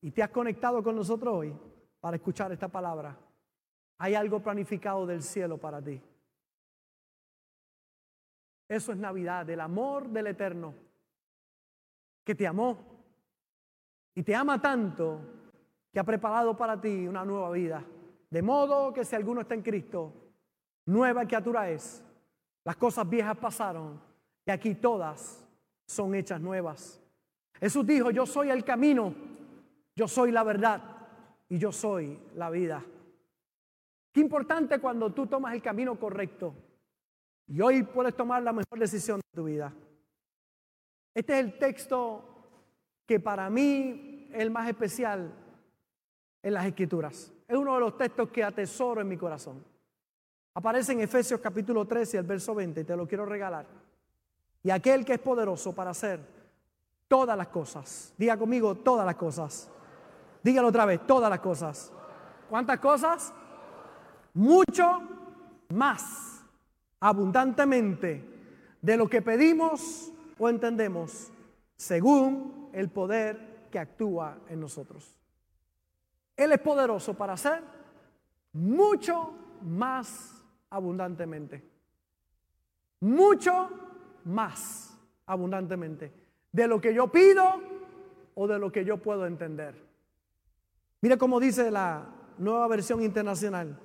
y 0.00 0.10
te 0.10 0.22
has 0.22 0.30
conectado 0.30 0.82
con 0.82 0.96
nosotros 0.96 1.34
hoy 1.34 1.56
para 2.00 2.16
escuchar 2.16 2.50
esta 2.52 2.68
palabra. 2.68 3.16
Hay 3.98 4.14
algo 4.14 4.42
planificado 4.42 5.06
del 5.06 5.22
cielo 5.22 5.58
para 5.58 5.80
ti. 5.80 6.00
Eso 8.68 8.92
es 8.92 8.98
Navidad, 8.98 9.48
el 9.48 9.60
amor 9.60 10.08
del 10.08 10.28
Eterno, 10.28 10.74
que 12.24 12.34
te 12.34 12.46
amó 12.46 12.78
y 14.14 14.22
te 14.22 14.34
ama 14.34 14.60
tanto 14.60 15.20
que 15.92 16.00
ha 16.00 16.04
preparado 16.04 16.56
para 16.56 16.80
ti 16.80 17.06
una 17.06 17.24
nueva 17.24 17.50
vida. 17.50 17.84
De 18.30 18.40
modo 18.40 18.92
que 18.92 19.04
si 19.04 19.14
alguno 19.14 19.42
está 19.42 19.54
en 19.54 19.62
Cristo, 19.62 20.12
nueva 20.86 21.26
criatura 21.26 21.70
es. 21.70 22.02
Las 22.64 22.76
cosas 22.76 23.08
viejas 23.08 23.36
pasaron 23.36 24.00
y 24.46 24.50
aquí 24.50 24.74
todas 24.74 25.46
son 25.86 26.14
hechas 26.14 26.40
nuevas. 26.40 27.00
Jesús 27.60 27.86
dijo, 27.86 28.10
yo 28.10 28.24
soy 28.24 28.50
el 28.50 28.64
camino, 28.64 29.14
yo 29.94 30.08
soy 30.08 30.32
la 30.32 30.42
verdad 30.42 30.82
y 31.48 31.58
yo 31.58 31.70
soy 31.72 32.18
la 32.36 32.48
vida. 32.48 32.82
Qué 34.12 34.20
importante 34.20 34.78
cuando 34.78 35.12
tú 35.12 35.26
tomas 35.26 35.54
el 35.54 35.62
camino 35.62 35.98
correcto 35.98 36.54
y 37.46 37.60
hoy 37.60 37.82
puedes 37.82 38.16
tomar 38.16 38.42
la 38.42 38.52
mejor 38.52 38.78
decisión 38.78 39.18
de 39.18 39.36
tu 39.36 39.44
vida. 39.44 39.72
Este 41.14 41.34
es 41.34 41.44
el 41.44 41.58
texto 41.58 42.24
que 43.06 43.20
para 43.20 43.50
mí 43.50 44.28
es 44.32 44.40
el 44.40 44.50
más 44.50 44.68
especial 44.68 45.41
en 46.42 46.54
las 46.54 46.66
Escrituras. 46.66 47.32
Es 47.46 47.56
uno 47.56 47.74
de 47.74 47.80
los 47.80 47.96
textos 47.96 48.30
que 48.30 48.42
atesoro 48.42 49.00
en 49.00 49.08
mi 49.08 49.16
corazón. 49.16 49.62
Aparece 50.54 50.92
en 50.92 51.00
Efesios 51.00 51.40
capítulo 51.40 51.86
13, 51.86 52.18
el 52.18 52.24
verso 52.24 52.54
20, 52.54 52.80
y 52.80 52.84
te 52.84 52.96
lo 52.96 53.06
quiero 53.06 53.24
regalar. 53.24 53.66
Y 54.62 54.70
aquel 54.70 55.04
que 55.04 55.14
es 55.14 55.18
poderoso 55.18 55.74
para 55.74 55.90
hacer 55.90 56.20
todas 57.08 57.36
las 57.36 57.48
cosas. 57.48 58.12
Diga 58.16 58.36
conmigo 58.36 58.74
todas 58.74 59.06
las 59.06 59.16
cosas. 59.16 59.68
Dígalo 60.42 60.68
otra 60.68 60.84
vez, 60.84 61.06
todas 61.06 61.30
las 61.30 61.40
cosas. 61.40 61.92
¿Cuántas 62.48 62.78
cosas? 62.80 63.32
Mucho 64.34 65.02
más 65.70 66.42
abundantemente 67.00 68.24
de 68.80 68.96
lo 68.96 69.08
que 69.08 69.22
pedimos 69.22 70.12
o 70.38 70.48
entendemos, 70.48 71.30
según 71.76 72.68
el 72.72 72.90
poder 72.90 73.68
que 73.70 73.78
actúa 73.78 74.38
en 74.48 74.60
nosotros. 74.60 75.16
Él 76.36 76.52
es 76.52 76.58
poderoso 76.60 77.14
para 77.14 77.34
hacer 77.34 77.62
mucho 78.52 79.34
más 79.62 80.42
abundantemente. 80.70 81.62
Mucho 83.00 83.68
más 84.24 84.96
abundantemente 85.26 86.12
de 86.52 86.68
lo 86.68 86.80
que 86.80 86.94
yo 86.94 87.08
pido 87.08 87.44
o 88.34 88.46
de 88.46 88.58
lo 88.58 88.70
que 88.70 88.84
yo 88.84 88.98
puedo 88.98 89.26
entender. 89.26 89.74
Mire 91.00 91.18
cómo 91.18 91.40
dice 91.40 91.70
la 91.70 92.06
nueva 92.38 92.68
versión 92.68 93.02
internacional. 93.02 93.78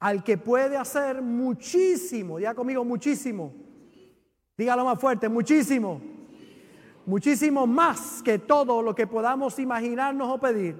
Al 0.00 0.22
que 0.22 0.38
puede 0.38 0.76
hacer 0.76 1.22
muchísimo, 1.22 2.38
ya 2.38 2.54
conmigo 2.54 2.84
muchísimo. 2.84 3.52
Dígalo 4.56 4.84
más 4.84 4.98
fuerte, 4.98 5.28
muchísimo. 5.28 6.00
Muchísimo 7.06 7.66
más 7.66 8.22
que 8.22 8.38
todo 8.38 8.82
lo 8.82 8.94
que 8.94 9.06
podamos 9.06 9.58
imaginarnos 9.58 10.28
o 10.28 10.38
pedir 10.38 10.76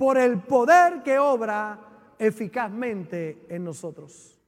por 0.00 0.16
el 0.16 0.40
poder 0.40 1.02
que 1.02 1.18
obra 1.18 1.78
eficazmente 2.18 3.44
en 3.50 3.62
nosotros. 3.62 4.40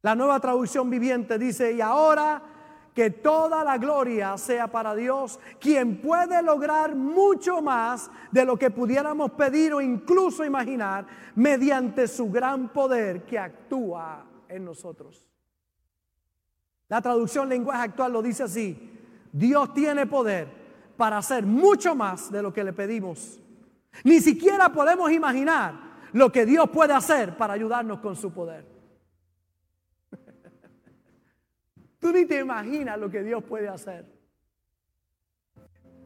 La 0.00 0.14
nueva 0.14 0.38
traducción 0.38 0.88
viviente 0.88 1.36
dice, 1.40 1.72
y 1.72 1.80
ahora 1.80 2.40
que 2.94 3.10
toda 3.10 3.64
la 3.64 3.78
gloria 3.78 4.38
sea 4.38 4.68
para 4.68 4.94
Dios, 4.94 5.40
quien 5.58 6.00
puede 6.00 6.40
lograr 6.40 6.94
mucho 6.94 7.60
más 7.62 8.08
de 8.30 8.44
lo 8.44 8.56
que 8.56 8.70
pudiéramos 8.70 9.32
pedir 9.32 9.74
o 9.74 9.80
incluso 9.80 10.44
imaginar 10.44 11.04
mediante 11.34 12.06
su 12.06 12.30
gran 12.30 12.72
poder 12.72 13.24
que 13.24 13.40
actúa 13.40 14.24
en 14.48 14.64
nosotros. 14.64 15.26
La 16.86 17.02
traducción 17.02 17.48
lenguaje 17.48 17.82
actual 17.82 18.12
lo 18.12 18.22
dice 18.22 18.44
así, 18.44 19.00
Dios 19.32 19.74
tiene 19.74 20.06
poder 20.06 20.46
para 20.96 21.18
hacer 21.18 21.44
mucho 21.44 21.96
más 21.96 22.30
de 22.30 22.40
lo 22.40 22.52
que 22.52 22.62
le 22.62 22.72
pedimos. 22.72 23.40
Ni 24.02 24.20
siquiera 24.20 24.72
podemos 24.72 25.10
imaginar 25.12 25.74
lo 26.12 26.30
que 26.32 26.44
Dios 26.44 26.68
puede 26.70 26.92
hacer 26.92 27.36
para 27.36 27.54
ayudarnos 27.54 28.00
con 28.00 28.16
su 28.16 28.32
poder. 28.32 28.66
Tú 32.00 32.12
ni 32.12 32.26
te 32.26 32.40
imaginas 32.40 32.98
lo 32.98 33.10
que 33.10 33.22
Dios 33.22 33.44
puede 33.44 33.68
hacer. 33.68 34.06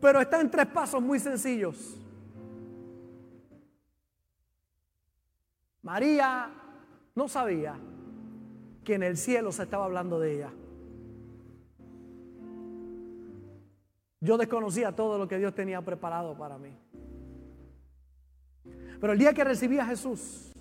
Pero 0.01 0.21
está 0.21 0.41
en 0.41 0.51
tres 0.51 0.67
pasos 0.67 1.03
muy 1.03 1.19
sencillos. 1.19 1.97
María 5.83 6.51
no 7.15 7.29
sabía 7.29 7.77
que 8.85 8.95
en 8.95 9.03
el 9.03 9.17
cielo 9.17 9.53
se 9.53 9.65
estaba 9.65 9.87
hablando 9.87 10.21
de 10.21 10.35
ella. 10.35 10.53
Yo 14.21 14.37
desconocía 14.37 14.95
todo 14.95 15.19
lo 15.19 15.29
que 15.29 15.39
Dios 15.39 15.55
tenía 15.55 15.81
preparado 15.83 16.37
para 16.37 16.59
mí. 16.59 16.77
Pero 19.01 19.13
el 19.13 19.19
día 19.19 19.33
que 19.33 19.45
recibí 19.45 19.79
a 19.79 19.87
Jesús, 19.87 20.53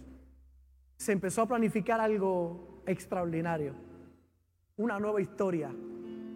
se 0.98 1.12
empezó 1.12 1.44
a 1.44 1.48
planificar 1.48 2.00
algo 2.00 2.84
extraordinario 2.86 3.88
una 4.78 5.00
nueva 5.00 5.20
historia 5.20 5.72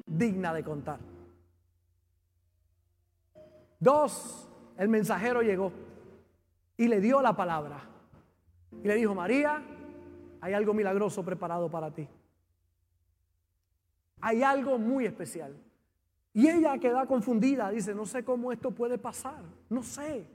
digna 0.06 0.54
de 0.54 0.64
contar. 0.64 1.00
Dos, 3.80 4.50
el 4.78 4.90
mensajero 4.90 5.42
llegó 5.42 5.72
y 6.78 6.88
le 6.88 7.00
dio 7.00 7.22
la 7.22 7.36
palabra. 7.36 7.88
Y 8.84 8.88
le 8.88 8.96
dijo, 8.96 9.14
María, 9.14 9.64
hay 10.42 10.54
algo 10.54 10.74
milagroso 10.74 11.24
preparado 11.24 11.70
para 11.70 11.92
ti. 11.92 12.08
Hay 14.22 14.44
algo 14.44 14.78
muy 14.78 15.06
especial. 15.06 15.56
Y 16.34 16.48
ella 16.48 16.78
queda 16.78 17.06
confundida, 17.06 17.70
dice, 17.70 17.94
no 17.94 18.06
sé 18.06 18.24
cómo 18.24 18.52
esto 18.52 18.72
puede 18.72 18.98
pasar, 18.98 19.44
no 19.70 19.84
sé. 19.84 20.26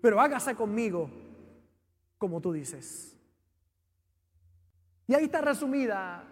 Pero 0.00 0.20
hágase 0.20 0.54
conmigo 0.54 1.10
como 2.18 2.40
tú 2.40 2.52
dices. 2.52 3.16
Y 5.06 5.14
ahí 5.14 5.24
está 5.24 5.40
resumida 5.40 6.24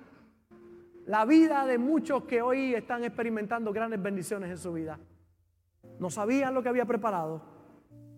la 1.07 1.24
vida 1.24 1.64
de 1.66 1.79
muchos 1.79 2.24
que 2.24 2.42
hoy 2.42 2.74
están 2.74 3.05
experimentando 3.05 3.72
grandes 3.72 4.02
bendiciones 4.02 4.50
en 4.50 4.59
su 4.59 4.72
vida. 4.72 4.98
No 5.98 6.11
sabían 6.11 6.52
lo 6.52 6.62
que 6.62 6.68
había 6.68 6.85
preparado, 6.85 7.42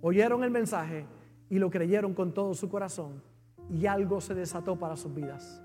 oyeron 0.00 0.42
el 0.42 0.50
mensaje 0.50 1.06
y 1.50 1.58
lo 1.58 1.70
creyeron 1.70 2.14
con 2.14 2.32
todo 2.32 2.54
su 2.54 2.68
corazón 2.68 3.22
y 3.70 3.86
algo 3.86 4.20
se 4.20 4.34
desató 4.34 4.76
para 4.76 4.96
sus 4.96 5.14
vidas. 5.14 5.62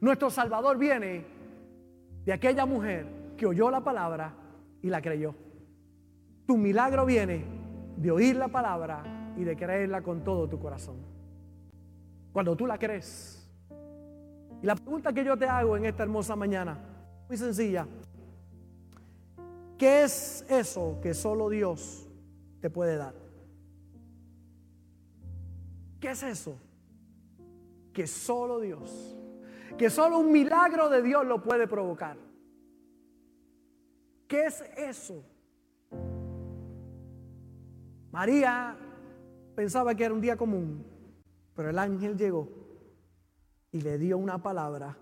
Nuestro 0.00 0.30
Salvador 0.30 0.78
viene 0.78 1.24
de 2.24 2.32
aquella 2.32 2.66
mujer 2.66 3.06
que 3.36 3.46
oyó 3.46 3.70
la 3.70 3.82
palabra 3.82 4.34
y 4.82 4.88
la 4.88 5.00
creyó. 5.00 5.34
Tu 6.46 6.56
milagro 6.56 7.06
viene 7.06 7.44
de 8.02 8.10
oír 8.10 8.34
la 8.34 8.48
palabra 8.48 9.32
y 9.36 9.44
de 9.44 9.56
creerla 9.56 10.02
con 10.02 10.24
todo 10.24 10.48
tu 10.48 10.58
corazón. 10.58 10.96
Cuando 12.32 12.56
tú 12.56 12.66
la 12.66 12.76
crees, 12.76 13.48
y 14.60 14.66
la 14.66 14.74
pregunta 14.74 15.12
que 15.12 15.24
yo 15.24 15.36
te 15.36 15.46
hago 15.46 15.76
en 15.76 15.84
esta 15.84 16.02
hermosa 16.02 16.34
mañana, 16.34 16.78
muy 17.28 17.36
sencilla. 17.36 17.86
¿Qué 19.78 20.02
es 20.02 20.44
eso 20.48 20.98
que 21.00 21.14
solo 21.14 21.48
Dios 21.48 22.08
te 22.60 22.70
puede 22.70 22.96
dar? 22.96 23.14
¿Qué 26.00 26.10
es 26.10 26.22
eso? 26.24 26.56
Que 27.92 28.08
solo 28.08 28.58
Dios, 28.58 29.16
que 29.78 29.90
solo 29.90 30.18
un 30.18 30.32
milagro 30.32 30.88
de 30.88 31.02
Dios 31.02 31.24
lo 31.24 31.40
puede 31.42 31.68
provocar. 31.68 32.16
¿Qué 34.26 34.46
es 34.46 34.60
eso? 34.76 35.24
María 38.12 38.76
pensaba 39.56 39.94
que 39.94 40.04
era 40.04 40.12
un 40.12 40.20
día 40.20 40.36
común, 40.36 40.84
pero 41.56 41.70
el 41.70 41.78
ángel 41.78 42.16
llegó 42.16 42.46
y 43.72 43.80
le 43.80 43.96
dio 43.96 44.18
una 44.18 44.42
palabra 44.42 44.98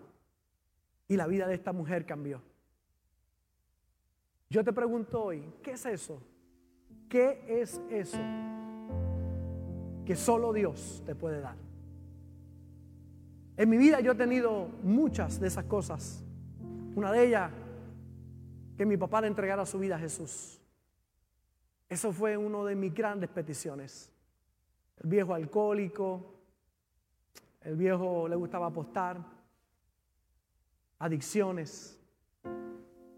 y 1.08 1.16
la 1.16 1.26
vida 1.26 1.48
de 1.48 1.54
esta 1.54 1.72
mujer 1.72 2.06
cambió. 2.06 2.40
Yo 4.48 4.62
te 4.62 4.72
pregunto 4.72 5.24
hoy, 5.24 5.42
¿qué 5.60 5.72
es 5.72 5.84
eso? 5.86 6.22
¿Qué 7.08 7.44
es 7.48 7.80
eso 7.90 8.18
que 10.04 10.14
solo 10.14 10.52
Dios 10.52 11.02
te 11.04 11.16
puede 11.16 11.40
dar? 11.40 11.56
En 13.56 13.68
mi 13.68 13.76
vida 13.76 14.00
yo 14.00 14.12
he 14.12 14.14
tenido 14.14 14.68
muchas 14.84 15.40
de 15.40 15.48
esas 15.48 15.64
cosas. 15.64 16.22
Una 16.94 17.10
de 17.10 17.26
ellas, 17.26 17.50
que 18.76 18.86
mi 18.86 18.96
papá 18.96 19.20
le 19.20 19.26
entregara 19.26 19.66
su 19.66 19.80
vida 19.80 19.96
a 19.96 19.98
Jesús. 19.98 20.59
Eso 21.90 22.12
fue 22.12 22.36
una 22.36 22.62
de 22.62 22.76
mis 22.76 22.94
grandes 22.94 23.28
peticiones. 23.28 24.12
El 25.02 25.10
viejo 25.10 25.34
alcohólico, 25.34 26.34
el 27.62 27.74
viejo 27.74 28.28
le 28.28 28.36
gustaba 28.36 28.66
apostar, 28.66 29.18
adicciones, 31.00 32.00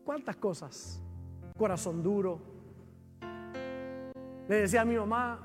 cuántas 0.07 0.37
cosas, 0.37 1.03
corazón 1.59 2.03
duro. 2.03 2.41
Le 4.49 4.57
decía 4.57 4.81
a 4.81 4.85
mi 4.87 4.97
mamá, 4.97 5.39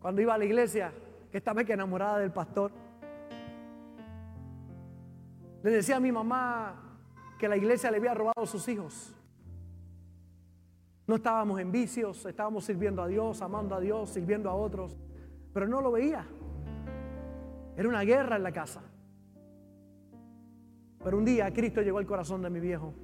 cuando 0.00 0.22
iba 0.22 0.32
a 0.32 0.38
la 0.38 0.46
iglesia, 0.46 0.94
que 1.30 1.38
estaba 1.38 1.62
que 1.62 1.74
enamorada 1.74 2.20
del 2.20 2.32
pastor. 2.32 2.72
Le 5.62 5.70
decía 5.70 5.96
a 5.96 6.00
mi 6.00 6.10
mamá 6.10 6.98
que 7.38 7.48
la 7.48 7.56
iglesia 7.58 7.90
le 7.90 7.98
había 7.98 8.14
robado 8.14 8.42
a 8.42 8.46
sus 8.46 8.66
hijos. 8.68 9.13
No 11.06 11.16
estábamos 11.16 11.60
en 11.60 11.70
vicios, 11.70 12.24
estábamos 12.24 12.64
sirviendo 12.64 13.02
a 13.02 13.08
Dios, 13.08 13.42
amando 13.42 13.74
a 13.74 13.80
Dios, 13.80 14.10
sirviendo 14.10 14.48
a 14.48 14.54
otros, 14.54 14.96
pero 15.52 15.68
no 15.68 15.80
lo 15.80 15.92
veía. 15.92 16.26
Era 17.76 17.88
una 17.88 18.02
guerra 18.02 18.36
en 18.36 18.42
la 18.42 18.52
casa. 18.52 18.82
Pero 21.02 21.18
un 21.18 21.24
día 21.24 21.52
Cristo 21.52 21.82
llegó 21.82 21.98
al 21.98 22.06
corazón 22.06 22.40
de 22.40 22.48
mi 22.48 22.60
viejo 22.60 22.94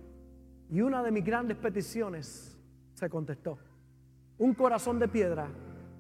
y 0.71 0.81
una 0.81 1.03
de 1.03 1.11
mis 1.11 1.25
grandes 1.25 1.59
peticiones 1.59 2.59
se 2.95 3.11
contestó. 3.11 3.59
Un 4.39 4.55
corazón 4.55 4.99
de 4.99 5.09
piedra 5.09 5.49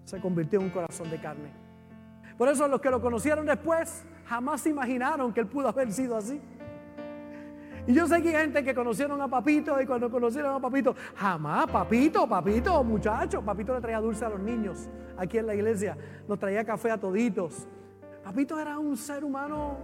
se 0.04 0.20
convirtió 0.20 0.60
en 0.60 0.66
un 0.66 0.70
corazón 0.70 1.10
de 1.10 1.20
carne. 1.20 1.52
Por 2.38 2.48
eso 2.48 2.66
los 2.68 2.80
que 2.80 2.88
lo 2.88 3.02
conocieron 3.02 3.44
después 3.44 4.04
jamás 4.24 4.64
imaginaron 4.66 5.34
que 5.34 5.40
él 5.40 5.46
pudo 5.46 5.68
haber 5.68 5.92
sido 5.92 6.16
así. 6.16 6.40
Y 7.90 7.92
yo 7.92 8.06
sé 8.06 8.22
que 8.22 8.28
hay 8.28 8.44
gente 8.44 8.62
que 8.62 8.72
conocieron 8.72 9.20
a 9.20 9.26
Papito 9.26 9.82
y 9.82 9.84
cuando 9.84 10.08
conocieron 10.08 10.54
a 10.54 10.60
Papito, 10.60 10.94
jamás, 11.16 11.68
Papito, 11.68 12.24
Papito, 12.28 12.84
muchacho, 12.84 13.42
Papito 13.42 13.74
le 13.74 13.80
traía 13.80 13.98
dulce 13.98 14.24
a 14.24 14.28
los 14.28 14.38
niños 14.38 14.88
aquí 15.16 15.38
en 15.38 15.46
la 15.48 15.56
iglesia, 15.56 15.98
nos 16.28 16.38
traía 16.38 16.64
café 16.64 16.92
a 16.92 17.00
toditos. 17.00 17.66
Papito 18.22 18.60
era 18.60 18.78
un 18.78 18.96
ser 18.96 19.24
humano 19.24 19.76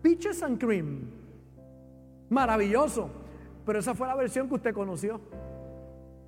peaches 0.00 0.44
and 0.44 0.60
cream. 0.60 1.10
Maravilloso. 2.28 3.10
Pero 3.66 3.80
esa 3.80 3.96
fue 3.96 4.06
la 4.06 4.14
versión 4.14 4.46
que 4.46 4.54
usted 4.54 4.72
conoció 4.72 5.20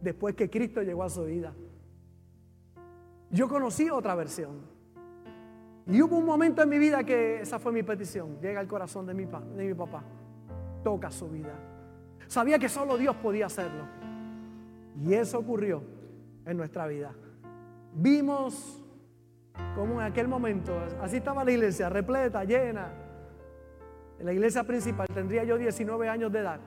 después 0.02 0.34
que 0.34 0.50
Cristo 0.50 0.82
llegó 0.82 1.04
a 1.04 1.08
su 1.08 1.22
vida. 1.22 1.52
Yo 3.30 3.48
conocí 3.48 3.88
otra 3.90 4.16
versión. 4.16 4.60
Y 5.86 6.02
hubo 6.02 6.16
un 6.16 6.26
momento 6.26 6.62
en 6.62 6.68
mi 6.68 6.78
vida 6.78 7.04
que 7.04 7.42
esa 7.42 7.60
fue 7.60 7.70
mi 7.70 7.84
petición. 7.84 8.40
Llega 8.40 8.58
al 8.58 8.66
corazón 8.66 9.06
de 9.06 9.14
mi, 9.14 9.24
de 9.24 9.68
mi 9.68 9.74
papá. 9.74 10.02
Toca 10.82 11.10
su 11.10 11.28
vida. 11.28 11.54
Sabía 12.26 12.58
que 12.58 12.68
solo 12.68 12.96
Dios 12.96 13.16
podía 13.16 13.46
hacerlo. 13.46 13.84
Y 15.04 15.14
eso 15.14 15.38
ocurrió 15.38 15.82
en 16.44 16.56
nuestra 16.56 16.86
vida. 16.86 17.12
Vimos 17.92 18.82
como 19.74 20.00
en 20.00 20.06
aquel 20.06 20.28
momento, 20.28 20.72
así 21.00 21.16
estaba 21.16 21.44
la 21.44 21.52
iglesia, 21.52 21.88
repleta, 21.88 22.44
llena. 22.44 22.92
En 24.18 24.26
la 24.26 24.32
iglesia 24.32 24.64
principal 24.64 25.06
tendría 25.12 25.44
yo 25.44 25.56
19 25.56 26.08
años 26.08 26.32
de 26.32 26.38
edad 26.40 26.60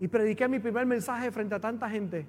y 0.00 0.08
prediqué 0.08 0.48
mi 0.48 0.58
primer 0.58 0.86
mensaje 0.86 1.30
frente 1.30 1.54
a 1.54 1.60
tanta 1.60 1.88
gente. 1.88 2.26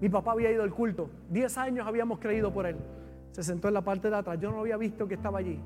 Mi 0.00 0.08
papá 0.08 0.32
había 0.32 0.50
ido 0.50 0.62
al 0.62 0.74
culto, 0.74 1.08
10 1.30 1.58
años 1.58 1.86
habíamos 1.86 2.18
creído 2.18 2.52
por 2.52 2.66
él. 2.66 2.76
Se 3.30 3.42
sentó 3.42 3.68
en 3.68 3.74
la 3.74 3.82
parte 3.82 4.10
de 4.10 4.16
atrás, 4.16 4.38
yo 4.40 4.50
no 4.50 4.60
había 4.60 4.76
visto 4.76 5.06
que 5.06 5.14
estaba 5.14 5.38
allí. 5.38 5.60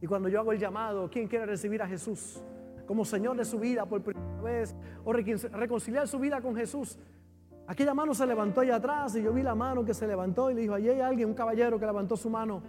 Y 0.00 0.06
cuando 0.06 0.28
yo 0.28 0.40
hago 0.40 0.52
el 0.52 0.58
llamado, 0.58 1.08
¿quién 1.10 1.28
quiere 1.28 1.46
recibir 1.46 1.82
a 1.82 1.86
Jesús 1.86 2.42
como 2.86 3.04
Señor 3.04 3.36
de 3.36 3.44
su 3.44 3.58
vida 3.58 3.86
por 3.86 4.02
primera 4.02 4.42
vez 4.42 4.74
o 5.04 5.12
reconciliar 5.12 6.08
su 6.08 6.18
vida 6.18 6.40
con 6.40 6.54
Jesús? 6.54 6.98
Aquella 7.66 7.94
mano 7.94 8.14
se 8.14 8.26
levantó 8.26 8.60
allá 8.60 8.76
atrás 8.76 9.16
y 9.16 9.22
yo 9.22 9.32
vi 9.32 9.42
la 9.42 9.54
mano 9.54 9.84
que 9.84 9.94
se 9.94 10.06
levantó 10.06 10.50
y 10.50 10.54
le 10.54 10.60
dijo, 10.62 10.74
allí 10.74 10.90
hay 10.90 11.00
alguien, 11.00 11.28
un 11.28 11.34
caballero 11.34 11.78
que 11.78 11.86
levantó 11.86 12.16
su 12.16 12.28
mano. 12.28 12.62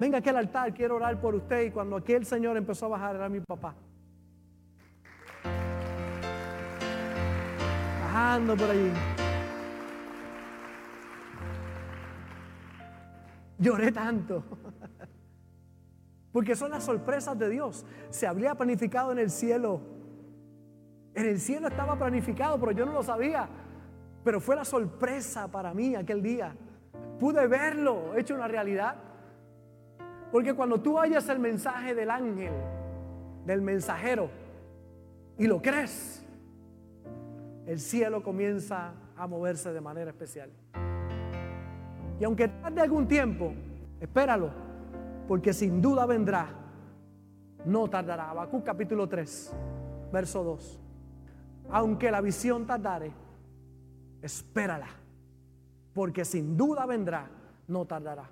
Venga 0.00 0.18
aquí 0.18 0.30
al 0.30 0.38
altar, 0.38 0.72
quiero 0.74 0.96
orar 0.96 1.20
por 1.20 1.34
usted. 1.34 1.66
Y 1.66 1.70
cuando 1.70 1.96
aquel 1.96 2.24
señor 2.24 2.56
empezó 2.56 2.86
a 2.86 2.88
bajar, 2.88 3.16
era 3.16 3.28
mi 3.28 3.40
papá. 3.40 3.74
Bajando 8.02 8.56
por 8.56 8.70
allí. 8.70 8.90
Lloré 13.58 13.92
tanto. 13.92 14.42
Porque 16.32 16.56
son 16.56 16.70
las 16.70 16.84
sorpresas 16.84 17.38
de 17.38 17.48
Dios. 17.50 17.84
Se 18.10 18.26
había 18.26 18.54
planificado 18.54 19.12
en 19.12 19.18
el 19.18 19.30
cielo. 19.30 19.80
En 21.14 21.26
el 21.26 21.38
cielo 21.38 21.68
estaba 21.68 21.96
planificado, 21.96 22.58
pero 22.58 22.72
yo 22.72 22.86
no 22.86 22.92
lo 22.92 23.02
sabía. 23.02 23.48
Pero 24.24 24.40
fue 24.40 24.56
la 24.56 24.64
sorpresa 24.64 25.48
para 25.48 25.74
mí 25.74 25.94
aquel 25.94 26.22
día. 26.22 26.56
Pude 27.20 27.46
verlo 27.46 28.16
hecho 28.16 28.34
una 28.34 28.48
realidad. 28.48 28.96
Porque 30.30 30.54
cuando 30.54 30.80
tú 30.80 30.98
oyes 30.98 31.28
el 31.28 31.38
mensaje 31.38 31.94
del 31.94 32.10
ángel, 32.10 32.54
del 33.44 33.60
mensajero, 33.60 34.30
y 35.36 35.46
lo 35.46 35.60
crees, 35.60 36.24
el 37.66 37.78
cielo 37.78 38.22
comienza 38.22 38.94
a 39.16 39.26
moverse 39.26 39.72
de 39.72 39.80
manera 39.80 40.10
especial. 40.10 40.50
Y 42.18 42.24
aunque 42.24 42.48
tarde 42.48 42.80
algún 42.80 43.06
tiempo, 43.06 43.52
espéralo, 44.00 44.50
porque 45.28 45.52
sin 45.52 45.80
duda 45.80 46.06
vendrá, 46.06 46.48
no 47.64 47.88
tardará. 47.88 48.30
Habacuc 48.30 48.64
capítulo 48.64 49.08
3, 49.08 49.52
verso 50.12 50.44
2. 50.44 50.80
Aunque 51.70 52.10
la 52.10 52.20
visión 52.20 52.66
tardare, 52.66 53.12
espérala, 54.20 54.88
porque 55.94 56.24
sin 56.24 56.56
duda 56.56 56.86
vendrá, 56.86 57.30
no 57.68 57.84
tardará. 57.86 58.28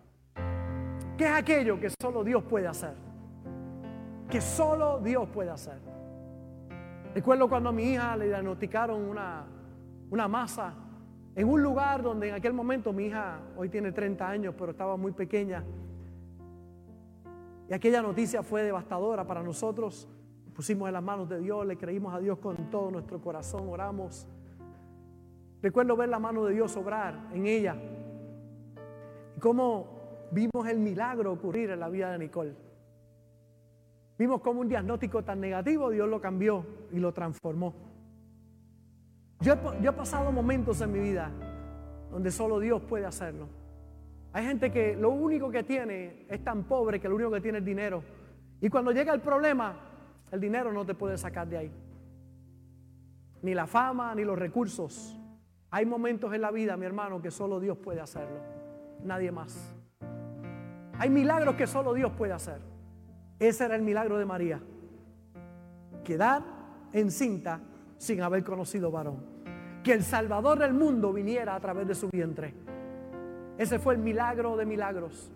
¿Qué 1.17 1.25
es 1.25 1.33
aquello 1.33 1.79
que 1.79 1.91
solo 2.01 2.25
Dios 2.25 2.43
puede 2.45 2.67
hacer? 2.67 2.95
Que 4.29 4.41
solo 4.41 5.01
Dios 5.01 5.29
puede 5.29 5.51
hacer. 5.51 5.79
Recuerdo 7.15 7.49
cuando 7.49 7.71
a 7.71 7.73
mi 7.73 7.93
hija 7.93 8.17
le 8.17 8.29
diagnosticaron 8.29 9.03
una, 9.03 9.45
una 10.11 10.29
masa 10.29 10.75
en 11.35 11.49
un 11.49 11.63
lugar 11.63 12.03
donde 12.03 12.29
en 12.29 12.35
aquel 12.35 12.53
momento 12.53 12.93
mi 12.93 13.07
hija 13.07 13.41
hoy 13.57 13.69
tiene 13.69 13.93
30 13.93 14.29
años, 14.29 14.55
pero 14.59 14.73
estaba 14.73 14.97
muy 14.97 15.13
pequeña. 15.13 15.65
Y 17.71 17.75
aquella 17.75 18.03
noticia 18.03 18.43
fue 18.43 18.65
devastadora 18.65 19.25
para 19.25 19.45
nosotros. 19.45 20.09
pusimos 20.55 20.89
en 20.89 20.95
las 20.95 21.03
manos 21.03 21.29
de 21.29 21.39
Dios, 21.39 21.65
le 21.65 21.79
creímos 21.79 22.13
a 22.13 22.19
Dios 22.19 22.39
con 22.39 22.69
todo 22.69 22.91
nuestro 22.91 23.21
corazón, 23.21 23.69
oramos. 23.69 24.27
Recuerdo 25.63 25.97
ver 25.97 26.09
la 26.09 26.19
mano 26.19 26.45
de 26.45 26.55
Dios 26.55 26.77
obrar 26.77 27.29
en 27.33 27.47
ella. 27.47 27.77
Y 29.37 29.41
cómo 29.41 29.87
vimos 30.33 30.67
el 30.69 30.81
milagro 30.81 31.33
ocurrir 31.33 31.71
en 31.71 31.79
la 31.79 31.89
vida 31.89 32.11
de 32.11 32.19
Nicole. 32.19 32.55
Vimos 34.19 34.41
cómo 34.41 34.61
un 34.61 34.69
diagnóstico 34.69 35.23
tan 35.23 35.41
negativo 35.41 35.91
Dios 35.91 36.09
lo 36.09 36.21
cambió 36.21 36.67
y 36.91 36.99
lo 36.99 37.13
transformó. 37.13 37.73
Yo 39.41 39.55
he, 39.55 39.93
pasado 39.93 40.33
momentos 40.33 40.81
en 40.81 40.93
mi 40.93 40.99
vida 40.99 41.31
donde 42.11 42.33
solo 42.33 42.59
Dios 42.59 42.83
puede 42.83 43.07
hacerlo. 43.07 43.47
Hay 44.33 44.45
gente 44.45 44.71
que 44.71 44.95
lo 44.97 45.11
único 45.11 45.51
que 45.51 45.65
tiene 45.65 46.27
es 46.29 46.45
tan 46.45 46.65
pobre 46.65 47.01
que 47.01 47.09
lo 47.09 47.17
único 47.17 47.31
que 47.33 47.41
tiene 47.41 47.59
es 47.59 47.65
dinero. 47.65 48.03
Y 48.61 48.69
cuando 48.69 48.93
llega 48.93 49.13
el 49.13 49.21
problema, 49.21 49.75
el 50.31 50.41
dinero 50.41 50.73
no 50.73 50.85
te 50.85 50.95
puede 50.95 51.19
sacar 51.19 51.49
de 51.49 51.59
ahí. 51.59 51.73
Ni 53.43 53.55
la 53.55 53.67
fama, 53.67 54.15
ni 54.15 54.25
los 54.25 54.39
recursos. 54.39 55.19
Hay 55.71 55.87
momentos 55.87 56.33
en 56.33 56.43
la 56.43 56.51
vida, 56.51 56.77
mi 56.77 56.87
hermano, 56.87 57.21
que 57.21 57.31
solo 57.31 57.59
Dios 57.59 57.79
puede 57.79 58.01
hacerlo. 58.01 58.41
Nadie 59.03 59.33
más. 59.33 59.75
Hay 60.99 61.11
milagros 61.11 61.57
que 61.57 61.67
solo 61.67 61.95
Dios 61.95 62.13
puede 62.13 62.33
hacer. 62.33 62.61
Ese 63.39 63.65
era 63.65 63.75
el 63.75 63.83
milagro 63.83 64.19
de 64.19 64.27
María. 64.27 64.61
Quedar 66.05 66.43
encinta 66.93 67.61
sin 67.97 68.21
haber 68.21 68.45
conocido 68.45 68.91
varón. 68.91 69.25
Que 69.83 69.95
el 69.95 70.03
Salvador 70.03 70.59
del 70.59 70.75
mundo 70.75 71.13
viniera 71.13 71.55
a 71.55 71.61
través 71.61 71.89
de 71.89 71.95
su 71.95 72.11
vientre. 72.11 72.55
Ese 73.61 73.79
fue 73.79 73.93
el 73.93 74.01
milagro 74.01 74.57
de 74.57 74.65
milagros. 74.65 75.31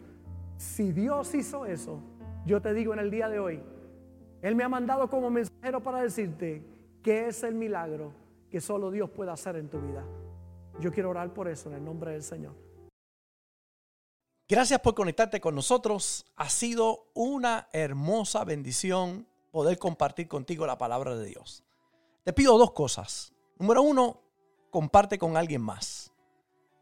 Si 0.56 0.92
Dios 0.92 1.34
hizo 1.34 1.66
eso, 1.66 2.00
yo 2.46 2.62
te 2.62 2.72
digo 2.72 2.94
en 2.94 2.98
el 2.98 3.10
día 3.10 3.28
de 3.28 3.38
hoy, 3.38 3.62
Él 4.40 4.56
me 4.56 4.64
ha 4.64 4.68
mandado 4.70 5.10
como 5.10 5.28
mensajero 5.28 5.82
para 5.82 6.00
decirte 6.00 6.64
que 7.02 7.28
es 7.28 7.42
el 7.42 7.54
milagro 7.54 8.14
que 8.50 8.62
solo 8.62 8.90
Dios 8.90 9.10
puede 9.10 9.30
hacer 9.30 9.56
en 9.56 9.68
tu 9.68 9.78
vida. 9.78 10.02
Yo 10.80 10.90
quiero 10.90 11.10
orar 11.10 11.34
por 11.34 11.48
eso 11.48 11.68
en 11.68 11.74
el 11.74 11.84
nombre 11.84 12.12
del 12.12 12.22
Señor. 12.22 12.54
Gracias 14.48 14.80
por 14.80 14.94
conectarte 14.94 15.38
con 15.38 15.54
nosotros. 15.54 16.24
Ha 16.36 16.48
sido 16.48 17.10
una 17.12 17.68
hermosa 17.74 18.42
bendición 18.44 19.28
poder 19.50 19.78
compartir 19.78 20.28
contigo 20.28 20.66
la 20.66 20.78
palabra 20.78 21.14
de 21.14 21.26
Dios. 21.26 21.62
Te 22.22 22.32
pido 22.32 22.56
dos 22.56 22.72
cosas. 22.72 23.34
Número 23.58 23.82
uno, 23.82 24.22
comparte 24.70 25.18
con 25.18 25.36
alguien 25.36 25.60
más. 25.60 26.13